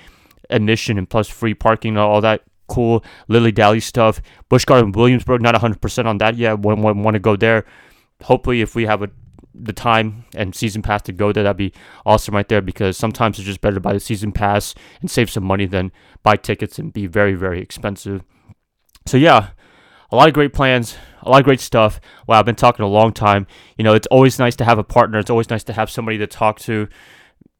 admission 0.50 0.98
and 0.98 1.08
plus 1.08 1.28
free 1.28 1.54
parking 1.54 1.90
and 1.90 1.98
all 1.98 2.20
that 2.20 2.42
cool 2.68 3.02
Lilly 3.26 3.52
Dally 3.52 3.80
stuff. 3.80 4.22
Busch 4.48 4.64
Garden 4.64 4.92
Williamsburg, 4.92 5.42
not 5.42 5.54
100% 5.54 6.06
on 6.06 6.18
that 6.18 6.36
yet. 6.36 6.60
Want, 6.60 6.80
want 6.80 7.14
to 7.14 7.18
go 7.18 7.34
there. 7.34 7.64
Hopefully, 8.22 8.60
if 8.60 8.74
we 8.74 8.86
have 8.86 9.02
a 9.02 9.10
the 9.60 9.72
time 9.72 10.24
and 10.36 10.54
season 10.54 10.82
pass 10.82 11.02
to 11.02 11.12
go 11.12 11.32
there, 11.32 11.42
that'd 11.42 11.56
be 11.56 11.72
awesome 12.06 12.34
right 12.34 12.48
there 12.48 12.60
because 12.60 12.96
sometimes 12.96 13.38
it's 13.38 13.46
just 13.46 13.60
better 13.60 13.74
to 13.74 13.80
buy 13.80 13.92
the 13.92 14.00
season 14.00 14.30
pass 14.30 14.74
and 15.00 15.10
save 15.10 15.28
some 15.28 15.42
money 15.42 15.66
than 15.66 15.90
buy 16.22 16.36
tickets 16.36 16.78
and 16.78 16.92
be 16.92 17.06
very, 17.06 17.34
very 17.34 17.60
expensive. 17.60 18.22
So, 19.06 19.16
yeah, 19.16 19.50
a 20.12 20.16
lot 20.16 20.28
of 20.28 20.34
great 20.34 20.52
plans, 20.52 20.96
a 21.22 21.30
lot 21.30 21.40
of 21.40 21.44
great 21.44 21.60
stuff. 21.60 22.00
Wow, 22.26 22.38
I've 22.38 22.46
been 22.46 22.54
talking 22.54 22.84
a 22.84 22.88
long 22.88 23.12
time. 23.12 23.46
You 23.76 23.84
know, 23.84 23.94
it's 23.94 24.06
always 24.08 24.38
nice 24.38 24.54
to 24.56 24.64
have 24.64 24.78
a 24.78 24.84
partner. 24.84 25.18
It's 25.18 25.30
always 25.30 25.50
nice 25.50 25.64
to 25.64 25.72
have 25.72 25.90
somebody 25.90 26.18
to 26.18 26.26
talk 26.26 26.60
to. 26.60 26.88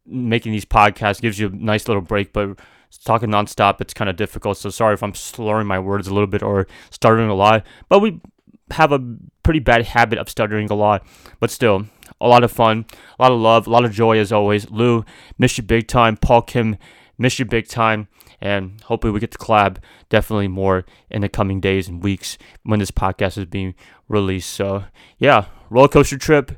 Making 0.06 0.52
these 0.52 0.64
podcasts 0.64 1.20
gives 1.20 1.38
you 1.38 1.48
a 1.48 1.50
nice 1.50 1.88
little 1.88 2.02
break, 2.02 2.32
but 2.32 2.58
talking 2.96 3.30
nonstop, 3.30 3.80
it's 3.80 3.94
kind 3.94 4.08
of 4.08 4.16
difficult. 4.16 4.56
So 4.56 4.70
sorry 4.70 4.94
if 4.94 5.02
I'm 5.02 5.14
slurring 5.14 5.66
my 5.66 5.78
words 5.78 6.08
a 6.08 6.14
little 6.14 6.26
bit 6.26 6.42
or 6.42 6.66
stuttering 6.90 7.28
a 7.28 7.34
lot. 7.34 7.64
But 7.88 8.00
we 8.00 8.20
have 8.70 8.92
a 8.92 9.00
pretty 9.42 9.60
bad 9.60 9.86
habit 9.86 10.18
of 10.18 10.28
stuttering 10.28 10.70
a 10.70 10.74
lot. 10.74 11.06
But 11.40 11.50
still, 11.50 11.86
a 12.20 12.28
lot 12.28 12.44
of 12.44 12.52
fun, 12.52 12.86
a 13.18 13.22
lot 13.22 13.32
of 13.32 13.40
love, 13.40 13.66
a 13.66 13.70
lot 13.70 13.84
of 13.84 13.92
joy 13.92 14.18
as 14.18 14.32
always. 14.32 14.70
Lou, 14.70 15.04
miss 15.38 15.56
you 15.58 15.64
big 15.64 15.88
time. 15.88 16.16
Paul 16.16 16.42
Kim, 16.42 16.76
miss 17.16 17.38
you 17.38 17.44
big 17.44 17.68
time. 17.68 18.08
And 18.40 18.80
hopefully 18.82 19.12
we 19.12 19.20
get 19.20 19.32
to 19.32 19.38
collab 19.38 19.78
definitely 20.08 20.48
more 20.48 20.84
in 21.10 21.22
the 21.22 21.28
coming 21.28 21.60
days 21.60 21.88
and 21.88 22.02
weeks 22.02 22.38
when 22.62 22.78
this 22.78 22.90
podcast 22.90 23.36
is 23.36 23.46
being 23.46 23.74
released. 24.08 24.50
So 24.50 24.84
yeah, 25.18 25.46
roller 25.70 25.88
coaster 25.88 26.18
trip, 26.18 26.52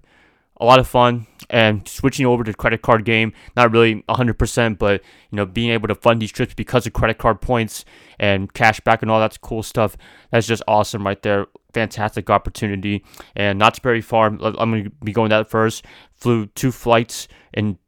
a 0.60 0.64
lot 0.64 0.78
of 0.78 0.86
fun. 0.86 1.26
And 1.48 1.88
switching 1.88 2.26
over 2.26 2.44
to 2.44 2.54
credit 2.54 2.80
card 2.80 3.04
game, 3.04 3.32
not 3.56 3.72
really 3.72 4.04
100%, 4.08 4.78
but 4.78 5.02
you 5.30 5.36
know, 5.36 5.44
being 5.44 5.70
able 5.70 5.88
to 5.88 5.96
fund 5.96 6.22
these 6.22 6.30
trips 6.30 6.54
because 6.54 6.86
of 6.86 6.92
credit 6.92 7.18
card 7.18 7.40
points 7.40 7.84
and 8.20 8.52
cash 8.54 8.78
back 8.80 9.02
and 9.02 9.10
all 9.10 9.18
that's 9.18 9.36
cool 9.36 9.64
stuff. 9.64 9.96
That's 10.30 10.46
just 10.46 10.62
awesome 10.68 11.04
right 11.04 11.20
there. 11.22 11.46
Fantastic 11.72 12.30
opportunity. 12.30 13.04
And 13.34 13.58
Knott's 13.58 13.80
Berry 13.80 14.00
Farm, 14.00 14.38
I'm 14.40 14.70
going 14.70 14.84
to 14.84 14.90
be 15.02 15.12
going 15.12 15.30
that 15.30 15.50
first. 15.50 15.84
Flew 16.14 16.46
two 16.46 16.70
flights 16.70 17.26
in 17.52 17.78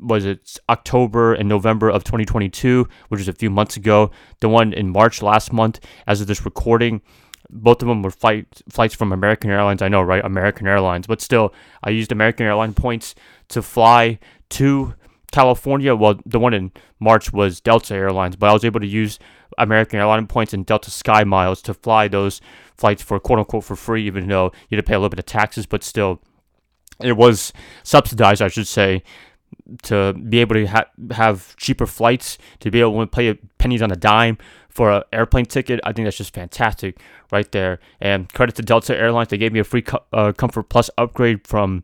was 0.00 0.24
it 0.24 0.58
October 0.68 1.34
and 1.34 1.48
November 1.48 1.88
of 1.88 2.04
2022, 2.04 2.88
which 3.08 3.18
was 3.18 3.28
a 3.28 3.32
few 3.32 3.50
months 3.50 3.76
ago. 3.76 4.10
The 4.40 4.48
one 4.48 4.72
in 4.72 4.90
March 4.90 5.22
last 5.22 5.52
month, 5.52 5.80
as 6.06 6.20
of 6.20 6.26
this 6.26 6.44
recording, 6.44 7.00
both 7.50 7.82
of 7.82 7.88
them 7.88 8.02
were 8.02 8.10
flight, 8.10 8.62
flights 8.68 8.94
from 8.94 9.12
American 9.12 9.50
Airlines. 9.50 9.82
I 9.82 9.88
know, 9.88 10.02
right? 10.02 10.24
American 10.24 10.66
Airlines, 10.66 11.06
but 11.06 11.20
still, 11.20 11.54
I 11.82 11.90
used 11.90 12.12
American 12.12 12.46
Airline 12.46 12.74
points 12.74 13.14
to 13.48 13.62
fly 13.62 14.18
to 14.50 14.94
California. 15.32 15.94
Well, 15.94 16.20
the 16.26 16.38
one 16.38 16.54
in 16.54 16.72
March 17.00 17.32
was 17.32 17.60
Delta 17.60 17.94
Airlines, 17.94 18.36
but 18.36 18.50
I 18.50 18.52
was 18.52 18.64
able 18.64 18.80
to 18.80 18.86
use 18.86 19.18
American 19.56 19.98
Airline 19.98 20.26
points 20.26 20.52
and 20.52 20.64
Delta 20.64 20.90
Sky 20.90 21.24
Miles 21.24 21.62
to 21.62 21.74
fly 21.74 22.08
those 22.08 22.40
flights 22.76 23.02
for 23.02 23.18
quote 23.18 23.38
unquote 23.38 23.64
for 23.64 23.76
free, 23.76 24.06
even 24.06 24.28
though 24.28 24.52
you 24.68 24.76
had 24.76 24.84
to 24.84 24.88
pay 24.88 24.94
a 24.94 24.98
little 24.98 25.10
bit 25.10 25.18
of 25.18 25.26
taxes, 25.26 25.66
but 25.66 25.82
still, 25.82 26.20
it 27.02 27.16
was 27.16 27.52
subsidized, 27.82 28.42
I 28.42 28.48
should 28.48 28.68
say, 28.68 29.02
to 29.82 30.12
be 30.12 30.40
able 30.40 30.54
to 30.54 30.66
ha- 30.66 30.90
have 31.12 31.56
cheaper 31.56 31.86
flights, 31.86 32.38
to 32.60 32.70
be 32.70 32.80
able 32.80 33.00
to 33.00 33.06
pay 33.06 33.34
pennies 33.58 33.82
on 33.82 33.90
a 33.90 33.96
dime 33.96 34.38
for 34.78 34.92
an 34.92 35.02
airplane 35.12 35.44
ticket, 35.44 35.80
I 35.82 35.92
think 35.92 36.06
that's 36.06 36.18
just 36.18 36.32
fantastic 36.32 37.00
right 37.32 37.50
there. 37.50 37.80
And 38.00 38.32
credit 38.32 38.54
to 38.54 38.62
Delta 38.62 38.96
Airlines, 38.96 39.26
they 39.26 39.36
gave 39.36 39.52
me 39.52 39.58
a 39.58 39.64
free 39.64 39.82
co- 39.82 40.04
uh, 40.12 40.30
Comfort 40.30 40.68
Plus 40.68 40.88
upgrade 40.96 41.48
from 41.48 41.82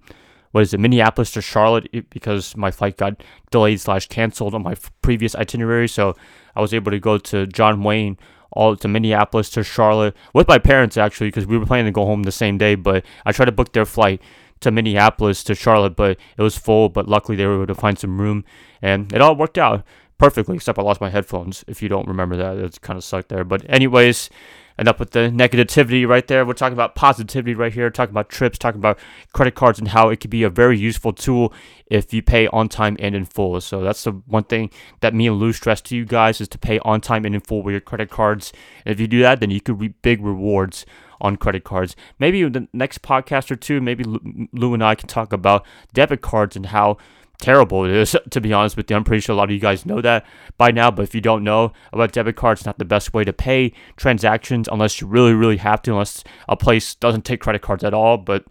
what 0.53 0.61
is 0.61 0.73
it, 0.73 0.79
Minneapolis 0.79 1.33
to 1.33 1.43
Charlotte 1.43 1.89
because 2.11 2.57
my 2.57 2.71
flight 2.71 2.97
got 2.97 3.21
delayed 3.51 3.81
slash 3.81 4.07
canceled 4.07 4.55
on 4.55 4.63
my 4.63 4.73
f- 4.73 4.93
previous 5.03 5.35
itinerary. 5.35 5.89
So 5.89 6.15
I 6.55 6.61
was 6.61 6.73
able 6.73 6.93
to 6.93 7.01
go 7.01 7.19
to 7.19 7.49
John 7.49 7.83
Wayne 7.83 8.17
all 8.53 8.77
to 8.77 8.87
Minneapolis 8.87 9.51
to 9.51 9.65
Charlotte 9.65 10.15
with 10.33 10.47
my 10.47 10.61
parents 10.61 10.97
actually 10.97 11.27
because 11.27 11.49
we 11.49 11.59
were 11.59 11.67
planning 11.67 11.87
to 11.87 11.91
go 11.91 12.07
home 12.07 12.23
the 12.23 12.31
same 12.31 12.59
day, 12.59 12.77
but 12.77 13.05
I 13.27 13.33
tried 13.33 13.47
to 13.47 13.53
book 13.53 13.73
their 13.73 13.87
flight 13.87 14.23
to 14.61 14.71
Minneapolis 14.71 15.43
to 15.43 15.57
Charlotte, 15.57 15.97
but 15.97 16.17
it 16.39 16.43
was 16.43 16.57
full. 16.57 16.89
But 16.91 17.09
luckily, 17.09 17.37
they 17.37 17.45
were 17.45 17.57
able 17.57 17.67
to 17.67 17.75
find 17.75 17.99
some 17.99 18.21
room, 18.21 18.45
and 18.81 19.13
it 19.13 19.21
all 19.21 19.35
worked 19.35 19.59
out 19.59 19.85
perfectly. 20.25 20.57
Except 20.57 20.79
I 20.79 20.83
lost 20.83 21.01
my 21.01 21.11
headphones. 21.11 21.65
If 21.67 21.83
you 21.83 21.89
don't 21.89 22.09
remember 22.09 22.37
that, 22.37 22.57
it 22.57 22.81
kind 22.81 22.97
of 22.97 23.05
sucked 23.05 23.29
there. 23.29 23.45
But 23.45 23.69
anyways, 23.69 24.31
enough 24.79 24.99
with 24.99 25.11
the 25.11 25.31
negativity 25.31 26.07
right 26.09 26.27
there. 26.27 26.45
We're 26.47 26.55
talking 26.55 26.73
about 26.73 26.95
positivity 26.95 27.55
right 27.55 27.73
here. 27.73 27.91
Talking 27.91 28.13
about 28.13 28.31
trips. 28.31 28.59
Talking 28.59 28.81
about 28.81 28.99
credit 29.33 29.55
cards 29.55 29.79
and 29.79 29.89
how 29.89 30.09
it 30.09 30.21
could 30.21 30.31
be 30.31 30.43
a 30.43 30.51
very 30.51 30.79
useful 30.79 31.13
tool 31.13 31.53
if 31.87 32.15
you 32.15 32.23
pay 32.23 32.47
on 32.49 32.69
time 32.69 32.97
and 33.01 33.15
in 33.15 33.27
full. 33.27 33.61
So 33.61 33.83
that's 33.83 34.05
the 34.05 34.13
one 34.13 34.45
thing 34.45 34.71
that 35.01 35.15
me 35.15 35.27
and 35.27 35.39
Lou 35.39 35.53
stress 35.53 35.81
to 35.83 35.97
you 35.97 36.07
guys 36.07 36.41
is 36.41 36.49
to 36.49 36.59
pay 36.59 36.79
on 36.81 37.01
time 37.01 37.25
and 37.25 37.35
in 37.35 37.41
full 37.41 37.63
with 37.63 37.73
your 37.73 37.81
credit 37.81 38.11
cards. 38.11 38.53
And 38.87 38.93
if 38.93 39.01
you 39.01 39.07
do 39.07 39.21
that, 39.21 39.41
then 39.41 39.51
you 39.51 39.61
could 39.61 39.81
reap 39.81 40.01
big 40.03 40.23
rewards 40.23 40.87
on 41.21 41.37
credit 41.37 41.65
cards. 41.65 41.97
Maybe 42.19 42.43
the 42.49 42.69
next 42.73 43.03
podcast 43.03 43.51
or 43.51 43.57
two, 43.57 43.81
maybe 43.81 44.05
Lou 44.05 44.75
and 44.75 44.83
I 44.83 44.95
can 44.95 45.09
talk 45.09 45.33
about 45.33 45.65
debit 45.93 46.23
cards 46.23 46.57
and 46.57 46.67
how 46.67 46.97
terrible 47.45 47.85
it 47.85 47.91
is, 47.91 48.17
to 48.31 48.41
be 48.41 48.55
honest 48.55 48.75
with 48.75 48.91
you. 48.91 48.97
I'm 48.97 49.05
pretty 49.05 49.21
sure 49.21 49.35
a 49.35 49.37
lot 49.37 49.45
of 49.45 49.51
you 49.51 49.61
guys 49.61 49.85
know 49.85 50.01
that 50.01 50.25
by 50.57 50.71
now, 50.71 50.91
but 50.91 51.03
if 51.03 51.15
you 51.15 51.21
don't 51.21 51.45
know 51.45 51.75
about 51.93 52.13
debit 52.13 52.37
cards, 52.37 52.65
not 52.65 52.79
the 52.79 52.87
best 52.87 53.13
way 53.13 53.23
to 53.23 53.35
pay 53.35 53.75
transactions 53.97 54.67
unless 54.73 54.99
you 55.01 55.07
really, 55.07 55.35
really 55.35 55.59
have 55.59 55.83
to, 55.83 55.91
unless 55.91 56.25
a 56.49 56.57
place 56.57 56.95
doesn't 56.95 57.27
take 57.27 57.41
credit 57.41 57.61
cards 57.61 57.85
at 57.85 57.93
all. 57.93 58.17
But 58.17 58.47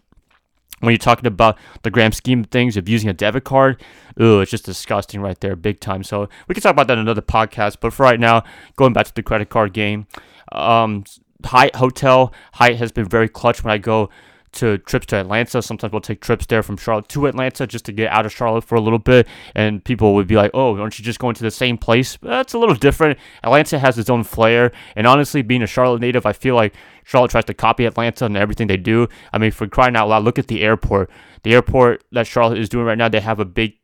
when 0.78 0.92
you're 0.92 0.98
talking 0.98 1.26
about 1.26 1.58
the 1.82 1.90
grand 1.90 2.14
scheme 2.14 2.40
of 2.40 2.46
things 2.46 2.76
of 2.76 2.88
using 2.88 3.10
a 3.10 3.12
debit 3.12 3.42
card, 3.42 3.82
ooh, 4.20 4.40
it's 4.40 4.52
just 4.52 4.64
disgusting 4.64 5.20
right 5.20 5.40
there, 5.40 5.56
big 5.56 5.80
time. 5.80 6.04
So 6.04 6.28
we 6.46 6.54
can 6.54 6.62
talk 6.62 6.72
about 6.72 6.86
that 6.86 6.94
in 6.94 7.00
another 7.00 7.22
podcast. 7.22 7.78
But 7.80 7.92
for 7.92 8.04
right 8.04 8.20
now, 8.20 8.44
going 8.76 8.92
back 8.92 9.06
to 9.06 9.14
the 9.14 9.24
credit 9.24 9.48
card 9.48 9.72
game, 9.72 10.06
um, 10.52 11.02
Hyatt 11.44 11.76
Hotel. 11.76 12.32
Hyatt 12.54 12.76
has 12.76 12.92
been 12.92 13.06
very 13.06 13.28
clutch 13.28 13.64
when 13.64 13.72
I 13.72 13.78
go 13.78 14.08
to 14.54 14.78
trips 14.78 15.06
to 15.06 15.16
Atlanta. 15.16 15.62
Sometimes 15.62 15.92
we'll 15.92 16.00
take 16.00 16.20
trips 16.20 16.46
there 16.46 16.62
from 16.62 16.76
Charlotte 16.76 17.08
to 17.08 17.26
Atlanta 17.26 17.66
just 17.66 17.84
to 17.86 17.92
get 17.92 18.10
out 18.10 18.26
of 18.26 18.32
Charlotte 18.32 18.64
for 18.64 18.74
a 18.76 18.80
little 18.80 18.98
bit. 18.98 19.26
And 19.54 19.84
people 19.84 20.14
would 20.14 20.26
be 20.26 20.36
like, 20.36 20.50
"Oh, 20.54 20.78
aren't 20.78 20.98
you 20.98 21.04
just 21.04 21.18
going 21.18 21.34
to 21.34 21.42
the 21.42 21.50
same 21.50 21.78
place?" 21.78 22.18
That's 22.22 22.54
a 22.54 22.58
little 22.58 22.74
different. 22.74 23.18
Atlanta 23.42 23.78
has 23.78 23.98
its 23.98 24.10
own 24.10 24.24
flair, 24.24 24.72
and 24.96 25.06
honestly, 25.06 25.42
being 25.42 25.62
a 25.62 25.66
Charlotte 25.66 26.00
native, 26.00 26.26
I 26.26 26.32
feel 26.32 26.54
like 26.54 26.74
Charlotte 27.04 27.30
tries 27.30 27.44
to 27.46 27.54
copy 27.54 27.84
Atlanta 27.84 28.24
and 28.24 28.36
everything 28.36 28.66
they 28.66 28.76
do. 28.76 29.08
I 29.32 29.38
mean, 29.38 29.50
for 29.50 29.66
crying 29.66 29.96
out 29.96 30.08
loud, 30.08 30.24
look 30.24 30.38
at 30.38 30.48
the 30.48 30.62
airport. 30.62 31.10
The 31.42 31.54
airport 31.54 32.04
that 32.12 32.26
Charlotte 32.26 32.58
is 32.58 32.68
doing 32.68 32.86
right 32.86 32.98
now, 32.98 33.08
they 33.08 33.20
have 33.20 33.40
a 33.40 33.44
big 33.44 33.74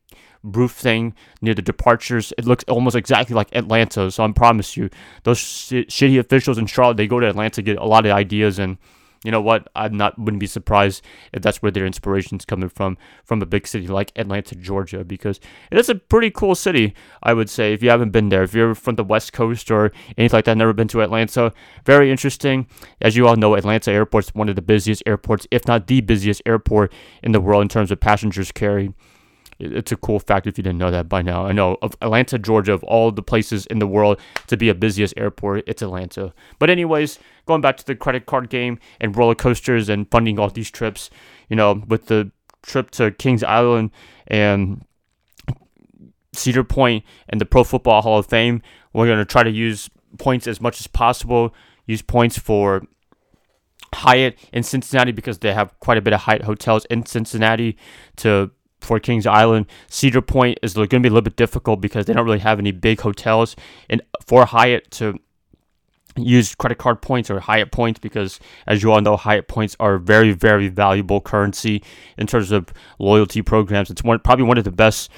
roof 0.42 0.72
thing 0.72 1.14
near 1.42 1.54
the 1.54 1.62
departures. 1.62 2.32
It 2.38 2.46
looks 2.46 2.64
almost 2.64 2.96
exactly 2.96 3.34
like 3.34 3.54
Atlanta. 3.54 4.10
So 4.10 4.24
I 4.24 4.32
promise 4.32 4.76
you, 4.76 4.90
those 5.24 5.38
sh- 5.38 5.86
shitty 5.88 6.18
officials 6.18 6.58
in 6.58 6.66
Charlotte, 6.66 6.96
they 6.96 7.06
go 7.06 7.20
to 7.20 7.28
Atlanta 7.28 7.62
get 7.62 7.78
a 7.78 7.84
lot 7.84 8.06
of 8.06 8.12
ideas 8.12 8.58
and 8.58 8.78
you 9.24 9.30
know 9.30 9.40
what? 9.40 9.68
I'm 9.76 9.96
not 9.96 10.18
wouldn't 10.18 10.40
be 10.40 10.46
surprised 10.46 11.04
if 11.32 11.42
that's 11.42 11.60
where 11.60 11.70
their 11.70 11.84
inspiration's 11.84 12.46
coming 12.46 12.70
from, 12.70 12.96
from 13.22 13.42
a 13.42 13.46
big 13.46 13.66
city 13.66 13.86
like 13.86 14.12
Atlanta, 14.16 14.54
Georgia, 14.54 15.04
because 15.04 15.40
it 15.70 15.76
is 15.76 15.90
a 15.90 15.94
pretty 15.94 16.30
cool 16.30 16.54
city. 16.54 16.94
I 17.22 17.34
would 17.34 17.50
say 17.50 17.74
if 17.74 17.82
you 17.82 17.90
haven't 17.90 18.10
been 18.10 18.30
there, 18.30 18.42
if 18.42 18.54
you're 18.54 18.74
from 18.74 18.94
the 18.94 19.04
West 19.04 19.34
Coast 19.34 19.70
or 19.70 19.92
anything 20.16 20.38
like 20.38 20.46
that, 20.46 20.56
never 20.56 20.72
been 20.72 20.88
to 20.88 21.02
Atlanta, 21.02 21.52
very 21.84 22.10
interesting. 22.10 22.66
As 23.02 23.14
you 23.14 23.26
all 23.26 23.36
know, 23.36 23.54
Atlanta 23.54 23.90
Airport 23.90 24.24
is 24.24 24.34
one 24.34 24.48
of 24.48 24.56
the 24.56 24.62
busiest 24.62 25.02
airports, 25.04 25.46
if 25.50 25.66
not 25.66 25.86
the 25.86 26.00
busiest 26.00 26.40
airport 26.46 26.92
in 27.22 27.32
the 27.32 27.40
world 27.40 27.62
in 27.62 27.68
terms 27.68 27.90
of 27.90 28.00
passengers 28.00 28.50
carried 28.52 28.94
it's 29.60 29.92
a 29.92 29.96
cool 29.96 30.18
fact 30.18 30.46
if 30.46 30.56
you 30.56 30.64
didn't 30.64 30.78
know 30.78 30.90
that 30.90 31.08
by 31.08 31.22
now. 31.22 31.46
I 31.46 31.52
know 31.52 31.76
of 31.82 31.94
Atlanta, 32.00 32.38
Georgia, 32.38 32.72
of 32.72 32.82
all 32.84 33.12
the 33.12 33.22
places 33.22 33.66
in 33.66 33.78
the 33.78 33.86
world 33.86 34.18
to 34.46 34.56
be 34.56 34.68
a 34.68 34.74
busiest 34.74 35.14
airport, 35.16 35.64
it's 35.66 35.82
Atlanta. 35.82 36.32
But 36.58 36.70
anyways, 36.70 37.18
going 37.46 37.60
back 37.60 37.76
to 37.76 37.86
the 37.86 37.94
credit 37.94 38.26
card 38.26 38.48
game 38.48 38.78
and 39.00 39.16
roller 39.16 39.34
coasters 39.34 39.88
and 39.88 40.10
funding 40.10 40.38
all 40.38 40.48
these 40.48 40.70
trips, 40.70 41.10
you 41.48 41.56
know, 41.56 41.84
with 41.86 42.06
the 42.06 42.32
trip 42.62 42.90
to 42.92 43.10
Kings 43.10 43.42
Island 43.42 43.90
and 44.26 44.84
Cedar 46.32 46.64
Point 46.64 47.04
and 47.28 47.40
the 47.40 47.46
Pro 47.46 47.64
Football 47.64 48.02
Hall 48.02 48.18
of 48.18 48.26
Fame, 48.26 48.62
we're 48.92 49.14
to 49.14 49.24
try 49.24 49.42
to 49.42 49.50
use 49.50 49.90
points 50.18 50.46
as 50.46 50.60
much 50.60 50.80
as 50.80 50.86
possible. 50.86 51.54
Use 51.86 52.02
points 52.02 52.38
for 52.38 52.82
Hyatt 53.94 54.38
in 54.52 54.62
Cincinnati 54.62 55.12
because 55.12 55.38
they 55.38 55.52
have 55.52 55.78
quite 55.80 55.98
a 55.98 56.00
bit 56.00 56.12
of 56.12 56.20
Hyatt 56.20 56.42
hotels 56.42 56.84
in 56.86 57.04
Cincinnati 57.04 57.76
to 58.16 58.50
for 58.80 58.98
Kings 59.00 59.26
Island. 59.26 59.66
Cedar 59.88 60.22
Point 60.22 60.58
is 60.62 60.74
going 60.74 60.88
to 60.88 61.00
be 61.00 61.08
a 61.08 61.12
little 61.12 61.22
bit 61.22 61.36
difficult 61.36 61.80
because 61.80 62.06
they 62.06 62.12
don't 62.12 62.24
really 62.24 62.38
have 62.38 62.58
any 62.58 62.72
big 62.72 63.00
hotels. 63.00 63.56
And 63.88 64.02
for 64.24 64.44
Hyatt 64.46 64.90
to 64.92 65.18
use 66.16 66.54
credit 66.54 66.78
card 66.78 67.00
points 67.00 67.30
or 67.30 67.40
Hyatt 67.40 67.70
points 67.70 68.00
because, 68.00 68.40
as 68.66 68.82
you 68.82 68.92
all 68.92 69.00
know, 69.00 69.16
Hyatt 69.16 69.48
points 69.48 69.76
are 69.80 69.98
very, 69.98 70.32
very 70.32 70.68
valuable 70.68 71.20
currency 71.20 71.82
in 72.18 72.26
terms 72.26 72.50
of 72.50 72.72
loyalty 72.98 73.42
programs. 73.42 73.90
It's 73.90 74.02
one 74.02 74.18
probably 74.20 74.44
one 74.44 74.58
of 74.58 74.64
the 74.64 74.70
best 74.70 75.10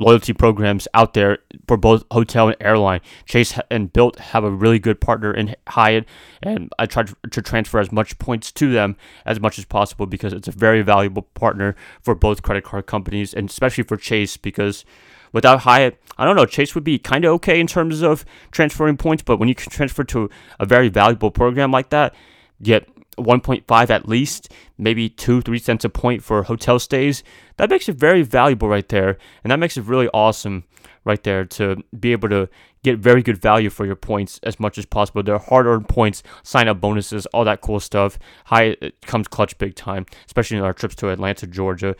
loyalty 0.00 0.32
programs 0.32 0.88
out 0.94 1.14
there 1.14 1.38
for 1.68 1.76
both 1.76 2.04
hotel 2.10 2.48
and 2.48 2.56
airline. 2.60 3.00
Chase 3.26 3.58
and 3.70 3.92
Bilt 3.92 4.16
have 4.16 4.42
a 4.44 4.50
really 4.50 4.78
good 4.78 5.00
partner 5.00 5.32
in 5.32 5.54
Hyatt, 5.68 6.06
and 6.42 6.72
I 6.78 6.86
try 6.86 7.04
to 7.04 7.42
transfer 7.42 7.78
as 7.78 7.92
much 7.92 8.18
points 8.18 8.50
to 8.52 8.72
them 8.72 8.96
as 9.24 9.40
much 9.40 9.58
as 9.58 9.64
possible 9.64 10.06
because 10.06 10.32
it's 10.32 10.48
a 10.48 10.52
very 10.52 10.82
valuable 10.82 11.22
partner 11.22 11.76
for 12.02 12.14
both 12.14 12.42
credit 12.42 12.64
card 12.64 12.86
companies, 12.86 13.34
and 13.34 13.48
especially 13.48 13.84
for 13.84 13.96
Chase 13.96 14.36
because 14.36 14.84
without 15.32 15.60
Hyatt, 15.60 16.00
I 16.18 16.24
don't 16.24 16.36
know, 16.36 16.46
Chase 16.46 16.74
would 16.74 16.84
be 16.84 16.98
kind 16.98 17.24
of 17.24 17.32
okay 17.34 17.60
in 17.60 17.66
terms 17.66 18.02
of 18.02 18.24
transferring 18.50 18.96
points, 18.96 19.22
but 19.22 19.38
when 19.38 19.48
you 19.48 19.54
can 19.54 19.70
transfer 19.70 20.04
to 20.04 20.28
a 20.58 20.66
very 20.66 20.88
valuable 20.88 21.30
program 21.30 21.70
like 21.70 21.90
that, 21.90 22.14
get 22.62 22.88
1.5 23.20 23.90
at 23.90 24.08
least, 24.08 24.52
maybe 24.78 25.08
2 25.08 25.42
3 25.42 25.58
cents 25.58 25.84
a 25.84 25.88
point 25.88 26.22
for 26.22 26.44
hotel 26.44 26.78
stays. 26.78 27.22
That 27.56 27.70
makes 27.70 27.88
it 27.88 27.96
very 27.96 28.22
valuable 28.22 28.68
right 28.68 28.88
there, 28.88 29.18
and 29.44 29.50
that 29.50 29.58
makes 29.58 29.76
it 29.76 29.84
really 29.84 30.08
awesome 30.14 30.64
right 31.04 31.22
there 31.22 31.44
to 31.44 31.82
be 31.98 32.12
able 32.12 32.28
to 32.28 32.48
get 32.82 32.98
very 32.98 33.22
good 33.22 33.36
value 33.36 33.70
for 33.70 33.86
your 33.86 33.96
points 33.96 34.40
as 34.42 34.58
much 34.58 34.78
as 34.78 34.86
possible. 34.86 35.22
They're 35.22 35.38
hard-earned 35.38 35.88
points, 35.88 36.22
sign-up 36.42 36.80
bonuses, 36.80 37.26
all 37.26 37.44
that 37.44 37.60
cool 37.60 37.80
stuff. 37.80 38.18
Hyatt 38.46 39.00
comes 39.02 39.28
clutch 39.28 39.56
big 39.58 39.74
time, 39.74 40.06
especially 40.26 40.58
in 40.58 40.64
our 40.64 40.72
trips 40.72 40.94
to 40.96 41.10
Atlanta, 41.10 41.46
Georgia. 41.46 41.94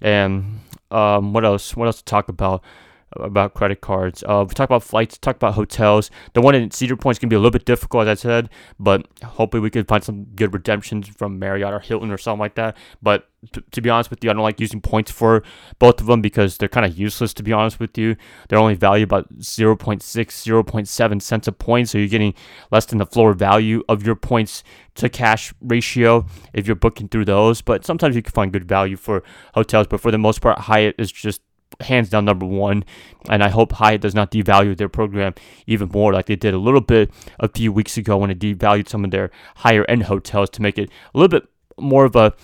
And 0.00 0.60
um, 0.90 1.32
what 1.32 1.44
else? 1.44 1.76
What 1.76 1.86
else 1.86 1.98
to 1.98 2.04
talk 2.04 2.28
about? 2.28 2.62
About 3.12 3.54
credit 3.54 3.80
cards. 3.80 4.22
Uh, 4.26 4.44
we 4.46 4.54
talk 4.54 4.68
about 4.68 4.82
flights, 4.82 5.18
talk 5.18 5.36
about 5.36 5.54
hotels. 5.54 6.10
The 6.34 6.40
one 6.40 6.54
in 6.54 6.70
Cedar 6.70 6.96
Point 6.96 7.16
is 7.16 7.18
going 7.18 7.28
to 7.28 7.32
be 7.32 7.36
a 7.36 7.38
little 7.38 7.50
bit 7.50 7.64
difficult, 7.64 8.06
as 8.06 8.18
I 8.18 8.22
said, 8.22 8.50
but 8.78 9.06
hopefully 9.24 9.60
we 9.60 9.70
can 9.70 9.84
find 9.84 10.02
some 10.04 10.24
good 10.24 10.52
redemptions 10.52 11.08
from 11.08 11.38
Marriott 11.38 11.72
or 11.72 11.80
Hilton 11.80 12.10
or 12.10 12.18
something 12.18 12.40
like 12.40 12.54
that. 12.56 12.76
But 13.02 13.28
t- 13.52 13.62
to 13.70 13.80
be 13.80 13.90
honest 13.90 14.10
with 14.10 14.22
you, 14.22 14.30
I 14.30 14.34
don't 14.34 14.42
like 14.42 14.60
using 14.60 14.80
points 14.80 15.10
for 15.10 15.42
both 15.78 16.00
of 16.00 16.06
them 16.06 16.20
because 16.20 16.58
they're 16.58 16.68
kind 16.68 16.86
of 16.86 16.98
useless, 16.98 17.32
to 17.34 17.42
be 17.42 17.52
honest 17.52 17.80
with 17.80 17.96
you. 17.96 18.16
They're 18.48 18.58
only 18.58 18.74
value 18.74 19.04
about 19.04 19.32
0.6, 19.38 20.00
0.7 20.02 21.22
cents 21.22 21.48
a 21.48 21.52
point, 21.52 21.88
so 21.88 21.98
you're 21.98 22.08
getting 22.08 22.34
less 22.70 22.86
than 22.86 22.98
the 22.98 23.06
floor 23.06 23.32
value 23.32 23.82
of 23.88 24.06
your 24.06 24.16
points 24.16 24.62
to 24.96 25.08
cash 25.08 25.54
ratio 25.60 26.26
if 26.52 26.66
you're 26.66 26.76
booking 26.76 27.08
through 27.08 27.24
those. 27.24 27.62
But 27.62 27.84
sometimes 27.84 28.16
you 28.16 28.22
can 28.22 28.32
find 28.32 28.52
good 28.52 28.68
value 28.68 28.96
for 28.96 29.22
hotels, 29.54 29.86
but 29.86 30.00
for 30.00 30.10
the 30.10 30.18
most 30.18 30.40
part, 30.40 30.58
Hyatt 30.58 30.96
is 30.98 31.10
just 31.10 31.40
hands 31.80 32.10
down 32.10 32.24
number 32.24 32.46
one. 32.46 32.84
And 33.28 33.42
I 33.42 33.48
hope 33.48 33.72
Hyatt 33.72 34.00
does 34.00 34.14
not 34.14 34.30
devalue 34.30 34.76
their 34.76 34.88
program 34.88 35.34
even 35.66 35.88
more, 35.88 36.12
like 36.12 36.26
they 36.26 36.36
did 36.36 36.54
a 36.54 36.58
little 36.58 36.80
bit 36.80 37.10
a 37.38 37.48
few 37.48 37.72
weeks 37.72 37.96
ago 37.96 38.16
when 38.16 38.30
it 38.30 38.38
devalued 38.38 38.88
some 38.88 39.04
of 39.04 39.10
their 39.10 39.30
higher 39.56 39.84
end 39.88 40.04
hotels 40.04 40.50
to 40.50 40.62
make 40.62 40.78
it 40.78 40.90
a 41.14 41.18
little 41.18 41.28
bit 41.28 41.48
more 41.78 42.04
of 42.04 42.16
a 42.16 42.34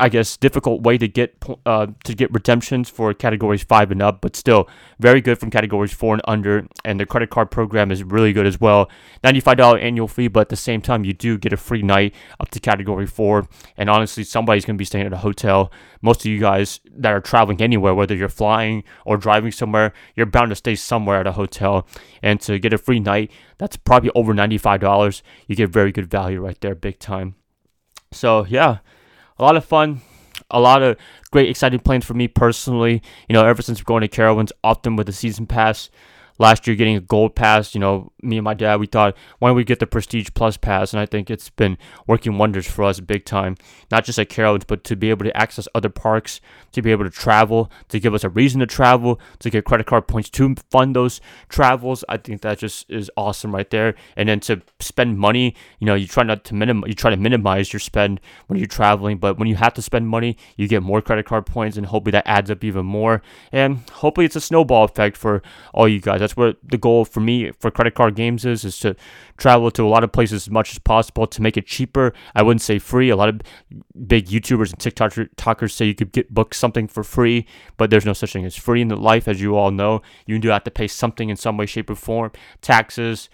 I 0.00 0.08
guess 0.08 0.36
difficult 0.36 0.82
way 0.82 0.96
to 0.98 1.06
get 1.06 1.36
uh, 1.66 1.88
to 2.04 2.14
get 2.14 2.32
redemptions 2.32 2.88
for 2.88 3.12
categories 3.14 3.62
five 3.62 3.90
and 3.90 4.00
up, 4.00 4.20
but 4.20 4.34
still 4.34 4.68
very 4.98 5.20
good 5.20 5.38
from 5.38 5.50
categories 5.50 5.92
four 5.92 6.14
and 6.14 6.22
under. 6.26 6.66
And 6.84 6.98
the 6.98 7.06
credit 7.06 7.30
card 7.30 7.50
program 7.50 7.90
is 7.90 8.02
really 8.02 8.32
good 8.32 8.46
as 8.46 8.60
well. 8.60 8.90
Ninety-five 9.22 9.58
dollar 9.58 9.78
annual 9.78 10.08
fee, 10.08 10.28
but 10.28 10.40
at 10.40 10.48
the 10.48 10.56
same 10.56 10.80
time 10.80 11.04
you 11.04 11.12
do 11.12 11.38
get 11.38 11.52
a 11.52 11.56
free 11.56 11.82
night 11.82 12.14
up 12.40 12.48
to 12.50 12.60
category 12.60 13.06
four. 13.06 13.46
And 13.76 13.90
honestly, 13.90 14.24
somebody's 14.24 14.64
gonna 14.64 14.78
be 14.78 14.84
staying 14.84 15.06
at 15.06 15.12
a 15.12 15.18
hotel. 15.18 15.70
Most 16.00 16.20
of 16.20 16.26
you 16.26 16.40
guys 16.40 16.80
that 16.96 17.12
are 17.12 17.20
traveling 17.20 17.60
anywhere, 17.60 17.94
whether 17.94 18.16
you're 18.16 18.28
flying 18.30 18.84
or 19.04 19.18
driving 19.18 19.52
somewhere, 19.52 19.92
you're 20.16 20.26
bound 20.26 20.48
to 20.48 20.56
stay 20.56 20.74
somewhere 20.74 21.20
at 21.20 21.26
a 21.26 21.32
hotel. 21.32 21.86
And 22.22 22.40
to 22.40 22.58
get 22.58 22.72
a 22.72 22.78
free 22.78 23.00
night, 23.00 23.30
that's 23.58 23.76
probably 23.76 24.10
over 24.14 24.32
ninety-five 24.32 24.80
dollars. 24.80 25.22
You 25.46 25.56
get 25.56 25.68
very 25.68 25.92
good 25.92 26.10
value 26.10 26.40
right 26.40 26.60
there, 26.60 26.74
big 26.74 26.98
time. 26.98 27.34
So 28.12 28.46
yeah 28.46 28.78
a 29.40 29.42
lot 29.42 29.56
of 29.56 29.64
fun, 29.64 30.02
a 30.50 30.60
lot 30.60 30.82
of 30.82 30.96
great, 31.30 31.48
exciting 31.48 31.80
plans 31.80 32.04
for 32.04 32.14
me 32.14 32.28
personally. 32.28 33.02
You 33.28 33.32
know, 33.32 33.44
ever 33.46 33.62
since 33.62 33.82
going 33.82 34.02
to 34.02 34.08
Carowinds, 34.08 34.52
often 34.62 34.96
with 34.96 35.06
the 35.06 35.12
season 35.12 35.46
pass, 35.46 35.88
last 36.40 36.66
year 36.66 36.74
getting 36.74 36.96
a 36.96 37.00
gold 37.00 37.36
pass. 37.36 37.74
You 37.74 37.80
know, 37.80 38.10
me 38.22 38.38
and 38.38 38.44
my 38.44 38.54
dad, 38.54 38.80
we 38.80 38.86
thought, 38.86 39.16
why 39.38 39.50
don't 39.50 39.56
we 39.56 39.62
get 39.62 39.78
the 39.78 39.86
Prestige 39.86 40.30
Plus 40.34 40.56
pass? 40.56 40.92
And 40.92 40.98
I 40.98 41.06
think 41.06 41.30
it's 41.30 41.50
been 41.50 41.78
working 42.06 42.38
wonders 42.38 42.66
for 42.66 42.82
us 42.82 42.98
big 42.98 43.24
time. 43.24 43.56
Not 43.90 44.04
just 44.04 44.18
at 44.18 44.30
Carowinds, 44.30 44.66
but 44.66 44.82
to 44.84 44.96
be 44.96 45.10
able 45.10 45.24
to 45.24 45.36
access 45.36 45.68
other 45.74 45.90
parks, 45.90 46.40
to 46.72 46.82
be 46.82 46.90
able 46.90 47.04
to 47.04 47.10
travel, 47.10 47.70
to 47.90 48.00
give 48.00 48.14
us 48.14 48.24
a 48.24 48.30
reason 48.30 48.60
to 48.60 48.66
travel, 48.66 49.20
to 49.38 49.50
get 49.50 49.64
credit 49.64 49.86
card 49.86 50.08
points 50.08 50.30
to 50.30 50.54
fund 50.70 50.96
those 50.96 51.20
travels. 51.48 52.04
I 52.08 52.16
think 52.16 52.40
that 52.40 52.58
just 52.58 52.90
is 52.90 53.10
awesome 53.16 53.54
right 53.54 53.68
there. 53.70 53.94
And 54.16 54.28
then 54.28 54.40
to 54.40 54.62
spend 54.80 55.18
money, 55.18 55.54
you 55.78 55.86
know, 55.86 55.94
you 55.94 56.06
try 56.06 56.22
not 56.22 56.44
to 56.44 56.54
minimize, 56.54 56.88
you 56.88 56.94
try 56.94 57.10
to 57.10 57.16
minimize 57.18 57.72
your 57.72 57.80
spend 57.80 58.20
when 58.46 58.58
you're 58.58 58.66
traveling, 58.66 59.18
but 59.18 59.38
when 59.38 59.46
you 59.46 59.56
have 59.56 59.74
to 59.74 59.82
spend 59.82 60.08
money, 60.08 60.38
you 60.56 60.66
get 60.66 60.82
more 60.82 61.02
credit 61.02 61.26
card 61.26 61.44
points, 61.44 61.76
and 61.76 61.86
hopefully 61.86 62.12
that 62.12 62.26
adds 62.26 62.50
up 62.50 62.64
even 62.64 62.86
more. 62.86 63.20
And 63.52 63.80
hopefully 63.90 64.24
it's 64.24 64.36
a 64.36 64.40
snowball 64.40 64.84
effect 64.84 65.18
for 65.18 65.42
all 65.74 65.86
you 65.86 66.00
guys. 66.00 66.20
That's 66.20 66.29
that's 66.30 66.36
what 66.36 66.56
the 66.62 66.78
goal 66.78 67.04
for 67.04 67.20
me 67.20 67.50
for 67.58 67.70
credit 67.70 67.94
card 67.94 68.14
games 68.14 68.44
is 68.44 68.64
is 68.64 68.78
to 68.78 68.94
travel 69.36 69.70
to 69.72 69.84
a 69.84 69.88
lot 69.88 70.04
of 70.04 70.12
places 70.12 70.46
as 70.46 70.50
much 70.50 70.72
as 70.72 70.78
possible 70.78 71.26
to 71.26 71.42
make 71.42 71.56
it 71.56 71.66
cheaper. 71.66 72.12
I 72.34 72.42
wouldn't 72.42 72.62
say 72.62 72.78
free. 72.78 73.10
A 73.10 73.16
lot 73.16 73.28
of 73.28 73.40
big 74.06 74.26
YouTubers 74.26 74.72
and 74.72 74.78
TikTokers 74.78 75.72
say 75.72 75.86
you 75.86 75.94
could 75.94 76.12
get 76.12 76.32
book 76.32 76.54
something 76.54 76.86
for 76.86 77.02
free, 77.02 77.46
but 77.76 77.90
there's 77.90 78.06
no 78.06 78.12
such 78.12 78.32
thing 78.32 78.44
as 78.44 78.56
free 78.56 78.80
in 78.80 78.88
the 78.88 78.96
life, 78.96 79.26
as 79.26 79.40
you 79.40 79.56
all 79.56 79.70
know. 79.70 80.02
You 80.26 80.38
do 80.38 80.48
have 80.50 80.64
to 80.64 80.70
pay 80.70 80.86
something 80.86 81.30
in 81.30 81.36
some 81.36 81.56
way, 81.56 81.66
shape, 81.66 81.90
or 81.90 81.96
form, 81.96 82.30
taxes, 82.60 83.28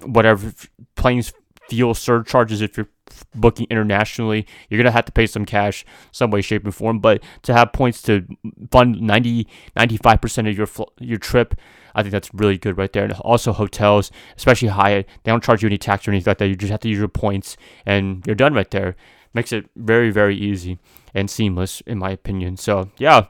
whatever, 0.00 0.52
planes, 0.94 1.32
fuel 1.72 1.94
surcharges 1.94 2.60
if 2.60 2.76
you're 2.76 2.90
booking 3.34 3.66
internationally, 3.70 4.46
you're 4.68 4.76
going 4.76 4.84
to 4.84 4.90
have 4.92 5.06
to 5.06 5.12
pay 5.12 5.26
some 5.26 5.46
cash 5.46 5.86
some 6.10 6.30
way, 6.30 6.42
shape, 6.42 6.64
and 6.64 6.74
form. 6.74 6.98
But 6.98 7.22
to 7.44 7.54
have 7.54 7.72
points 7.72 8.02
to 8.02 8.26
fund 8.70 9.00
90, 9.00 9.46
95% 9.74 10.50
of 10.50 10.58
your, 10.58 10.68
your 11.00 11.18
trip, 11.18 11.54
I 11.94 12.02
think 12.02 12.12
that's 12.12 12.32
really 12.34 12.58
good 12.58 12.76
right 12.76 12.92
there. 12.92 13.04
And 13.04 13.14
also 13.14 13.54
hotels, 13.54 14.10
especially 14.36 14.68
Hyatt, 14.68 15.06
they 15.24 15.32
don't 15.32 15.42
charge 15.42 15.62
you 15.62 15.66
any 15.66 15.78
tax 15.78 16.06
or 16.06 16.10
anything 16.10 16.30
like 16.30 16.36
that. 16.38 16.48
You 16.48 16.56
just 16.56 16.70
have 16.70 16.80
to 16.80 16.90
use 16.90 16.98
your 16.98 17.08
points 17.08 17.56
and 17.86 18.22
you're 18.26 18.36
done 18.36 18.52
right 18.52 18.70
there. 18.70 18.94
Makes 19.32 19.54
it 19.54 19.70
very, 19.74 20.10
very 20.10 20.36
easy 20.36 20.78
and 21.14 21.30
seamless, 21.30 21.80
in 21.86 21.96
my 21.96 22.10
opinion. 22.10 22.58
So, 22.58 22.90
yeah, 22.98 23.28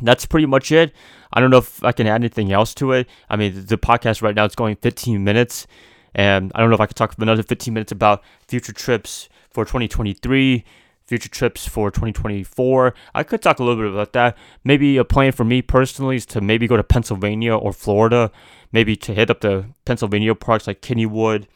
that's 0.00 0.24
pretty 0.24 0.46
much 0.46 0.72
it. 0.72 0.94
I 1.30 1.40
don't 1.40 1.50
know 1.50 1.58
if 1.58 1.84
I 1.84 1.92
can 1.92 2.06
add 2.06 2.22
anything 2.22 2.52
else 2.52 2.72
to 2.76 2.92
it. 2.92 3.06
I 3.28 3.36
mean, 3.36 3.66
the 3.66 3.76
podcast 3.76 4.22
right 4.22 4.34
now 4.34 4.46
is 4.46 4.54
going 4.54 4.76
15 4.76 5.22
minutes. 5.22 5.66
And 6.14 6.52
I 6.54 6.60
don't 6.60 6.70
know 6.70 6.74
if 6.74 6.80
I 6.80 6.86
could 6.86 6.96
talk 6.96 7.14
for 7.14 7.22
another 7.22 7.42
15 7.42 7.74
minutes 7.74 7.92
about 7.92 8.22
future 8.46 8.72
trips 8.72 9.28
for 9.50 9.64
2023 9.64 10.64
future 11.06 11.28
trips 11.28 11.68
for 11.68 11.90
2024. 11.90 12.94
I 13.14 13.22
could 13.22 13.42
talk 13.42 13.58
a 13.58 13.64
little 13.64 13.82
bit 13.82 13.92
about 13.92 14.12
that. 14.14 14.36
Maybe 14.64 14.96
a 14.96 15.04
plan 15.04 15.32
for 15.32 15.44
me 15.44 15.62
personally 15.62 16.16
is 16.16 16.26
to 16.26 16.40
maybe 16.40 16.66
go 16.66 16.76
to 16.76 16.82
Pennsylvania 16.82 17.54
or 17.54 17.72
Florida, 17.72 18.30
maybe 18.72 18.96
to 18.96 19.14
hit 19.14 19.30
up 19.30 19.40
the 19.40 19.66
Pennsylvania 19.84 20.34
parks 20.34 20.66
like 20.66 20.80
Kennywood, 20.80 21.46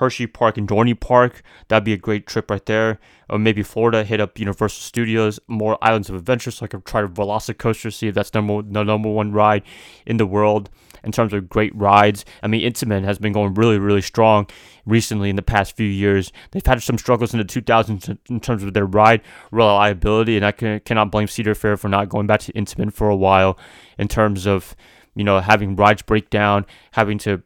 Hershey 0.00 0.26
Park, 0.26 0.56
and 0.56 0.66
Dorney 0.66 0.98
Park. 0.98 1.42
That'd 1.68 1.84
be 1.84 1.92
a 1.92 1.98
great 1.98 2.26
trip 2.26 2.50
right 2.50 2.64
there. 2.64 2.98
Or 3.28 3.38
maybe 3.38 3.62
Florida, 3.62 4.02
hit 4.02 4.18
up 4.18 4.38
Universal 4.38 4.80
Studios, 4.80 5.38
more 5.46 5.78
Islands 5.82 6.08
of 6.08 6.16
Adventure, 6.16 6.50
so 6.50 6.64
I 6.64 6.68
can 6.68 6.80
try 6.82 7.02
Velocicoaster, 7.02 7.92
see 7.92 8.08
if 8.08 8.14
that's 8.14 8.32
number 8.32 8.62
the 8.62 8.82
number 8.82 9.10
one 9.10 9.30
ride 9.32 9.62
in 10.06 10.16
the 10.16 10.26
world 10.26 10.70
in 11.04 11.12
terms 11.12 11.34
of 11.34 11.48
great 11.48 11.74
rides. 11.76 12.24
I 12.42 12.48
mean, 12.48 12.62
Intamin 12.62 13.04
has 13.04 13.18
been 13.18 13.34
going 13.34 13.54
really, 13.54 13.78
really 13.78 14.00
strong 14.00 14.46
recently 14.86 15.28
in 15.28 15.36
the 15.36 15.42
past 15.42 15.76
few 15.76 15.86
years. 15.86 16.32
They've 16.50 16.64
had 16.64 16.82
some 16.82 16.98
struggles 16.98 17.34
in 17.34 17.38
the 17.38 17.44
2000s 17.44 18.18
in 18.28 18.40
terms 18.40 18.62
of 18.62 18.72
their 18.72 18.86
ride 18.86 19.20
reliability, 19.50 20.36
and 20.36 20.46
I 20.46 20.52
can, 20.52 20.80
cannot 20.80 21.10
blame 21.10 21.28
Cedar 21.28 21.54
Fair 21.54 21.76
for 21.76 21.88
not 21.88 22.08
going 22.08 22.26
back 22.26 22.40
to 22.40 22.52
Intamin 22.54 22.92
for 22.92 23.10
a 23.10 23.16
while 23.16 23.58
in 23.98 24.08
terms 24.08 24.46
of, 24.46 24.74
you 25.14 25.24
know, 25.24 25.40
having 25.40 25.76
rides 25.76 26.02
break 26.02 26.30
down, 26.30 26.64
having 26.92 27.18
to 27.18 27.42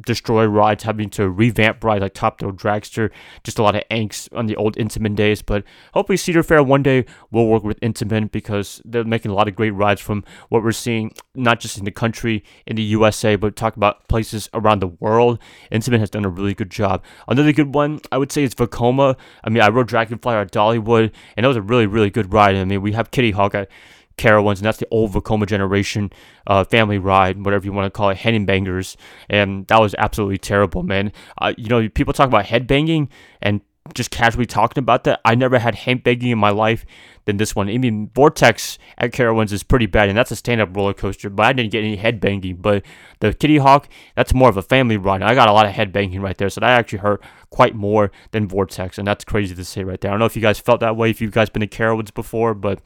destroy 0.00 0.46
rides, 0.46 0.84
having 0.84 1.10
to 1.10 1.28
revamp 1.28 1.82
rides 1.84 2.02
like 2.02 2.14
Top 2.14 2.38
Thrill 2.38 2.52
Dragster. 2.52 3.10
Just 3.42 3.58
a 3.58 3.62
lot 3.62 3.74
of 3.74 3.82
angst 3.90 4.28
on 4.36 4.46
the 4.46 4.56
old 4.56 4.76
Intamin 4.76 5.14
days. 5.14 5.42
But 5.42 5.64
hopefully, 5.92 6.16
Cedar 6.16 6.42
Fair 6.42 6.62
one 6.62 6.82
day 6.82 7.04
will 7.30 7.48
work 7.48 7.64
with 7.64 7.80
Intamin 7.80 8.30
because 8.30 8.80
they're 8.84 9.04
making 9.04 9.30
a 9.30 9.34
lot 9.34 9.48
of 9.48 9.56
great 9.56 9.70
rides 9.70 10.00
from 10.00 10.24
what 10.48 10.62
we're 10.62 10.72
seeing, 10.72 11.12
not 11.34 11.60
just 11.60 11.78
in 11.78 11.84
the 11.84 11.90
country, 11.90 12.44
in 12.66 12.76
the 12.76 12.82
USA, 12.82 13.36
but 13.36 13.56
talk 13.56 13.76
about 13.76 14.06
places 14.08 14.48
around 14.54 14.80
the 14.80 14.88
world. 14.88 15.38
Intamin 15.70 16.00
has 16.00 16.10
done 16.10 16.24
a 16.24 16.28
really 16.28 16.54
good 16.54 16.70
job. 16.70 17.02
Another 17.28 17.52
good 17.52 17.74
one, 17.74 18.00
I 18.10 18.18
would 18.18 18.32
say, 18.32 18.44
is 18.44 18.54
Vekoma. 18.54 19.16
I 19.42 19.50
mean, 19.50 19.62
I 19.62 19.68
rode 19.68 19.88
Dragonfly 19.88 20.34
at 20.34 20.52
Dollywood, 20.52 21.12
and 21.36 21.44
that 21.44 21.48
was 21.48 21.56
a 21.56 21.62
really, 21.62 21.86
really 21.86 22.10
good 22.10 22.32
ride. 22.32 22.56
I 22.56 22.64
mean, 22.64 22.82
we 22.82 22.92
have 22.92 23.10
Kitty 23.10 23.32
Hawk 23.32 23.54
at 23.54 23.68
Carowinds, 24.16 24.56
and 24.56 24.66
that's 24.66 24.78
the 24.78 24.88
old 24.90 25.12
Vekoma 25.12 25.46
generation 25.46 26.12
uh, 26.46 26.64
family 26.64 26.98
ride, 26.98 27.44
whatever 27.44 27.64
you 27.64 27.72
want 27.72 27.86
to 27.86 27.96
call 27.96 28.10
it, 28.10 28.18
headbangers, 28.18 28.96
and 29.28 29.66
that 29.68 29.80
was 29.80 29.94
absolutely 29.98 30.38
terrible, 30.38 30.82
man. 30.82 31.12
Uh, 31.38 31.52
you 31.56 31.68
know, 31.68 31.88
people 31.88 32.12
talk 32.12 32.28
about 32.28 32.46
headbanging 32.46 33.08
and 33.42 33.60
just 33.92 34.10
casually 34.10 34.46
talking 34.46 34.80
about 34.80 35.04
that. 35.04 35.20
I 35.26 35.34
never 35.34 35.58
had 35.58 35.74
headbanging 35.74 36.30
in 36.30 36.38
my 36.38 36.48
life 36.48 36.86
than 37.26 37.36
this 37.36 37.54
one. 37.54 37.68
I 37.68 37.76
mean, 37.76 38.10
Vortex 38.14 38.78
at 38.96 39.12
Carowinds 39.12 39.52
is 39.52 39.62
pretty 39.62 39.84
bad, 39.84 40.08
and 40.08 40.16
that's 40.16 40.30
a 40.30 40.36
stand-up 40.36 40.74
roller 40.74 40.94
coaster, 40.94 41.28
but 41.28 41.44
I 41.44 41.52
didn't 41.52 41.70
get 41.70 41.84
any 41.84 41.98
headbanging. 41.98 42.62
But 42.62 42.82
the 43.20 43.34
Kitty 43.34 43.58
Hawk, 43.58 43.88
that's 44.16 44.32
more 44.32 44.48
of 44.48 44.56
a 44.56 44.62
family 44.62 44.96
ride. 44.96 45.22
I 45.22 45.34
got 45.34 45.48
a 45.48 45.52
lot 45.52 45.66
of 45.66 45.72
headbanging 45.72 46.22
right 46.22 46.38
there, 46.38 46.48
so 46.48 46.60
that 46.60 46.70
actually 46.70 47.00
hurt 47.00 47.22
quite 47.50 47.74
more 47.74 48.10
than 48.30 48.48
Vortex, 48.48 48.96
and 48.96 49.06
that's 49.06 49.24
crazy 49.24 49.54
to 49.54 49.64
say 49.64 49.84
right 49.84 50.00
there. 50.00 50.10
I 50.10 50.12
don't 50.12 50.20
know 50.20 50.26
if 50.26 50.36
you 50.36 50.42
guys 50.42 50.58
felt 50.58 50.80
that 50.80 50.96
way, 50.96 51.10
if 51.10 51.20
you 51.20 51.30
guys 51.30 51.50
been 51.50 51.60
to 51.60 51.66
Carowinds 51.66 52.12
before, 52.14 52.54
but 52.54 52.80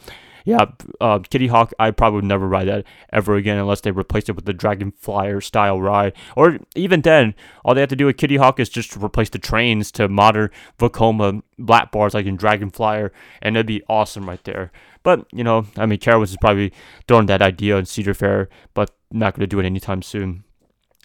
yeah, 0.49 0.65
uh, 0.99 1.19
Kitty 1.19 1.49
Hawk, 1.49 1.75
I 1.79 1.91
probably 1.91 2.17
would 2.17 2.25
never 2.25 2.49
ride 2.49 2.69
that 2.69 2.87
ever 3.13 3.37
again 3.37 3.59
unless 3.59 3.83
they 3.83 3.91
replace 3.91 4.31
it 4.31 4.35
with 4.35 4.47
the 4.47 4.55
Dragonflier 4.55 5.43
style 5.43 5.79
ride. 5.79 6.15
Or 6.37 6.59
even 6.75 7.03
then, 7.03 7.35
all 7.67 7.75
they 7.75 7.81
have 7.81 7.91
to 7.91 7.97
do 7.97 8.07
with 8.07 8.17
Kitty 8.17 8.37
Hawk 8.37 8.59
is 8.59 8.71
just 8.71 8.97
replace 8.97 9.29
the 9.29 9.39
trains 9.39 9.93
to 9.93 10.09
modern 10.09 10.49
Vekoma 10.79 11.43
black 11.59 11.93
bars 11.93 12.15
like 12.15 12.25
in 12.25 12.39
Dragonflier, 12.39 13.13
and 13.43 13.57
it'd 13.59 13.67
be 13.67 13.83
awesome 13.91 14.27
right 14.27 14.43
there. 14.45 14.73
But, 15.03 15.27
you 15.33 15.45
know, 15.45 15.67
I 15.77 15.85
mean, 15.85 15.99
Carowinds 15.99 16.31
is 16.31 16.39
probably 16.41 16.73
throwing 17.07 17.27
that 17.27 17.43
idea 17.43 17.77
in 17.77 17.85
Cedar 17.85 18.15
Fair, 18.15 18.49
but 18.73 18.97
not 19.11 19.35
going 19.35 19.43
to 19.43 19.47
do 19.47 19.61
it 19.61 19.67
anytime 19.67 20.01
soon. 20.01 20.45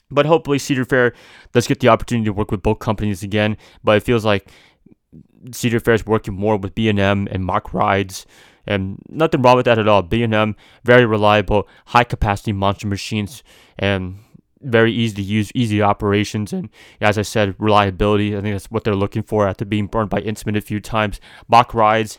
But 0.10 0.26
hopefully, 0.26 0.58
Cedar 0.58 0.86
Fair 0.86 1.12
does 1.52 1.68
get 1.68 1.82
the 1.82 1.90
opportunity 1.90 2.28
to 2.28 2.34
work 2.34 2.50
with 2.50 2.64
both 2.64 2.80
companies 2.80 3.24
again. 3.24 3.58
But 3.84 3.98
it 3.98 4.04
feels 4.04 4.24
like 4.24 4.50
Cedar 5.52 5.82
Fair 5.82 5.96
is 5.96 6.06
working 6.06 6.34
more 6.34 6.56
with 6.56 6.76
B&M 6.76 7.28
and 7.30 7.46
Mack 7.46 7.74
Rides 7.74 8.26
and 8.66 9.02
nothing 9.10 9.42
wrong 9.42 9.58
with 9.58 9.66
that 9.66 9.80
at 9.80 9.88
all. 9.88 10.02
B&M, 10.02 10.56
very 10.84 11.06
reliable, 11.06 11.68
high 11.88 12.04
capacity 12.04 12.54
monster 12.54 12.88
machines, 12.88 13.44
and 13.78 14.20
very 14.64 14.94
easy 14.94 15.16
to 15.16 15.22
use, 15.22 15.52
easy 15.54 15.82
operations, 15.82 16.54
and 16.54 16.70
as 17.02 17.18
I 17.18 17.22
said, 17.24 17.56
reliability. 17.60 18.36
I 18.36 18.42
think 18.42 18.56
that's 18.56 18.72
what 18.72 18.84
they're 18.84 18.96
looking 18.96 19.24
for 19.24 19.48
after 19.48 19.66
being 19.66 19.88
burned 19.88 20.10
by 20.10 20.22
Intamin 20.22 20.58
a 20.58 20.62
few 20.62 20.80
times. 20.80 21.20
Mack 21.50 21.74
rides, 21.74 22.18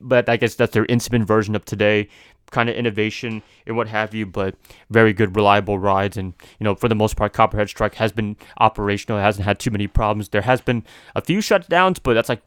but 0.00 0.28
I 0.28 0.36
guess 0.36 0.54
that's 0.54 0.72
their 0.72 0.86
Intamin 0.86 1.24
version 1.24 1.54
of 1.54 1.64
today. 1.64 2.08
Kind 2.52 2.68
of 2.68 2.76
innovation 2.76 3.42
and 3.66 3.76
what 3.76 3.88
have 3.88 4.14
you, 4.14 4.24
but 4.24 4.54
very 4.88 5.12
good, 5.12 5.34
reliable 5.34 5.80
rides. 5.80 6.16
And 6.16 6.32
you 6.60 6.64
know, 6.64 6.76
for 6.76 6.88
the 6.88 6.94
most 6.94 7.16
part, 7.16 7.32
Copperhead 7.32 7.68
Strike 7.68 7.96
has 7.96 8.12
been 8.12 8.36
operational. 8.58 9.18
It 9.18 9.22
hasn't 9.22 9.44
had 9.44 9.58
too 9.58 9.72
many 9.72 9.88
problems. 9.88 10.28
There 10.28 10.42
has 10.42 10.60
been 10.60 10.84
a 11.16 11.20
few 11.20 11.40
shutdowns, 11.40 11.98
but 12.00 12.14
that's 12.14 12.28
like 12.28 12.42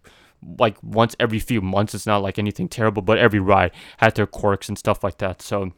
like 0.57 0.77
once 0.83 1.15
every 1.19 1.39
few 1.39 1.61
months. 1.61 1.93
It's 1.93 2.05
not 2.05 2.21
like 2.21 2.39
anything 2.39 2.69
terrible, 2.69 3.01
but 3.01 3.17
every 3.17 3.39
ride 3.39 3.71
had 3.97 4.15
their 4.15 4.27
quirks 4.27 4.69
and 4.69 4.77
stuff 4.77 5.03
like 5.03 5.17
that. 5.17 5.41
So 5.41 5.73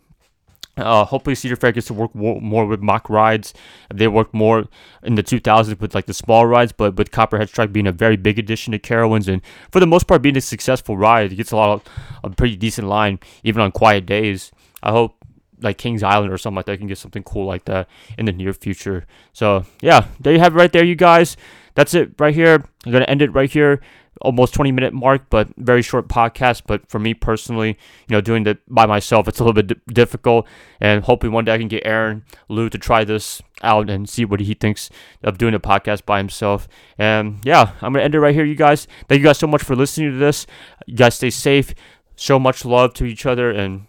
uh, 0.77 1.03
hopefully 1.03 1.35
Cedar 1.35 1.55
Fair 1.55 1.71
gets 1.71 1.87
to 1.87 1.93
work 1.93 2.15
more 2.15 2.65
with 2.65 2.81
Mack 2.81 3.09
rides. 3.09 3.53
They 3.93 4.07
worked 4.07 4.33
more 4.33 4.65
in 5.03 5.15
the 5.15 5.23
2000s 5.23 5.79
with 5.79 5.93
like 5.93 6.05
the 6.05 6.13
small 6.13 6.45
rides, 6.45 6.71
but 6.71 6.95
with 6.95 7.11
Copperhead 7.11 7.49
Strike 7.49 7.73
being 7.73 7.87
a 7.87 7.91
very 7.91 8.15
big 8.15 8.39
addition 8.39 8.71
to 8.71 8.79
Carowinds 8.79 9.27
and 9.27 9.41
for 9.71 9.79
the 9.79 9.85
most 9.87 10.07
part 10.07 10.21
being 10.21 10.37
a 10.37 10.41
successful 10.41 10.97
ride, 10.97 11.33
it 11.33 11.35
gets 11.35 11.51
a 11.51 11.57
lot 11.57 11.69
of 11.69 12.31
a 12.31 12.35
pretty 12.35 12.55
decent 12.55 12.87
line 12.87 13.19
even 13.43 13.61
on 13.61 13.71
quiet 13.71 14.05
days. 14.05 14.51
I 14.81 14.91
hope 14.91 15.17
like 15.61 15.77
Kings 15.77 16.03
Island 16.03 16.31
or 16.31 16.37
something 16.37 16.55
like 16.55 16.65
that 16.65 16.77
can 16.77 16.87
get 16.87 16.97
something 16.97 17.23
cool 17.23 17.45
like 17.45 17.65
that 17.65 17.87
in 18.17 18.25
the 18.25 18.31
near 18.31 18.53
future. 18.53 19.05
So 19.33 19.65
yeah, 19.81 20.07
there 20.19 20.33
you 20.33 20.39
have 20.39 20.55
it 20.55 20.57
right 20.57 20.71
there, 20.71 20.85
you 20.85 20.95
guys. 20.95 21.35
That's 21.75 21.93
it 21.93 22.13
right 22.17 22.33
here. 22.33 22.63
I'm 22.85 22.91
gonna 22.91 23.05
end 23.05 23.21
it 23.21 23.33
right 23.33 23.51
here 23.51 23.81
almost 24.21 24.53
20 24.53 24.71
minute 24.71 24.93
mark, 24.93 25.23
but 25.29 25.49
very 25.57 25.81
short 25.81 26.07
podcast. 26.07 26.63
But 26.67 26.89
for 26.89 26.99
me 26.99 27.13
personally, 27.13 27.77
you 28.07 28.15
know, 28.15 28.21
doing 28.21 28.45
it 28.47 28.59
by 28.67 28.85
myself, 28.85 29.27
it's 29.27 29.39
a 29.39 29.43
little 29.43 29.53
bit 29.53 29.67
d- 29.67 29.93
difficult. 29.93 30.47
And 30.79 31.03
hopefully 31.03 31.31
one 31.31 31.45
day 31.45 31.53
I 31.53 31.57
can 31.57 31.67
get 31.67 31.83
Aaron 31.85 32.23
Lou 32.49 32.69
to 32.69 32.77
try 32.77 33.03
this 33.03 33.41
out 33.63 33.89
and 33.89 34.09
see 34.09 34.25
what 34.25 34.39
he 34.39 34.53
thinks 34.53 34.89
of 35.23 35.37
doing 35.37 35.53
a 35.53 35.59
podcast 35.59 36.05
by 36.05 36.17
himself. 36.17 36.67
And 36.97 37.39
yeah, 37.43 37.73
I'm 37.81 37.93
gonna 37.93 38.03
end 38.03 38.15
it 38.15 38.19
right 38.19 38.33
here, 38.33 38.45
you 38.45 38.55
guys. 38.55 38.87
Thank 39.07 39.19
you 39.19 39.25
guys 39.25 39.37
so 39.37 39.47
much 39.47 39.63
for 39.63 39.75
listening 39.75 40.11
to 40.11 40.17
this. 40.17 40.47
You 40.85 40.95
guys 40.95 41.15
stay 41.15 41.29
safe, 41.29 41.73
show 42.15 42.39
much 42.39 42.65
love 42.65 42.93
to 42.95 43.05
each 43.05 43.25
other, 43.25 43.51
and 43.51 43.85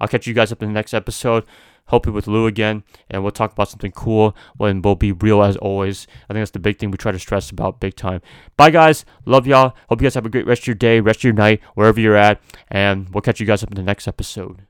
I'll 0.00 0.08
catch 0.08 0.26
you 0.26 0.34
guys 0.34 0.50
up 0.50 0.62
in 0.62 0.68
the 0.68 0.74
next 0.74 0.94
episode 0.94 1.44
hopefully 1.92 2.14
with 2.14 2.26
Lou 2.26 2.46
again, 2.46 2.82
and 3.10 3.22
we'll 3.22 3.30
talk 3.30 3.52
about 3.52 3.68
something 3.68 3.92
cool 3.92 4.34
and 4.58 4.82
we'll 4.82 4.94
be 4.94 5.12
real 5.12 5.42
as 5.42 5.56
always. 5.58 6.06
I 6.24 6.32
think 6.32 6.40
that's 6.40 6.50
the 6.50 6.58
big 6.58 6.78
thing 6.78 6.90
we 6.90 6.96
try 6.96 7.12
to 7.12 7.18
stress 7.18 7.50
about 7.50 7.80
big 7.80 7.94
time. 7.94 8.22
Bye, 8.56 8.70
guys. 8.70 9.04
Love 9.26 9.46
y'all. 9.46 9.76
Hope 9.90 10.00
you 10.00 10.06
guys 10.06 10.14
have 10.14 10.26
a 10.26 10.30
great 10.30 10.46
rest 10.46 10.62
of 10.62 10.68
your 10.68 10.74
day, 10.74 11.00
rest 11.00 11.20
of 11.20 11.24
your 11.24 11.34
night, 11.34 11.60
wherever 11.74 12.00
you're 12.00 12.16
at, 12.16 12.40
and 12.68 13.10
we'll 13.10 13.20
catch 13.20 13.40
you 13.40 13.46
guys 13.46 13.62
up 13.62 13.70
in 13.70 13.76
the 13.76 13.82
next 13.82 14.08
episode. 14.08 14.62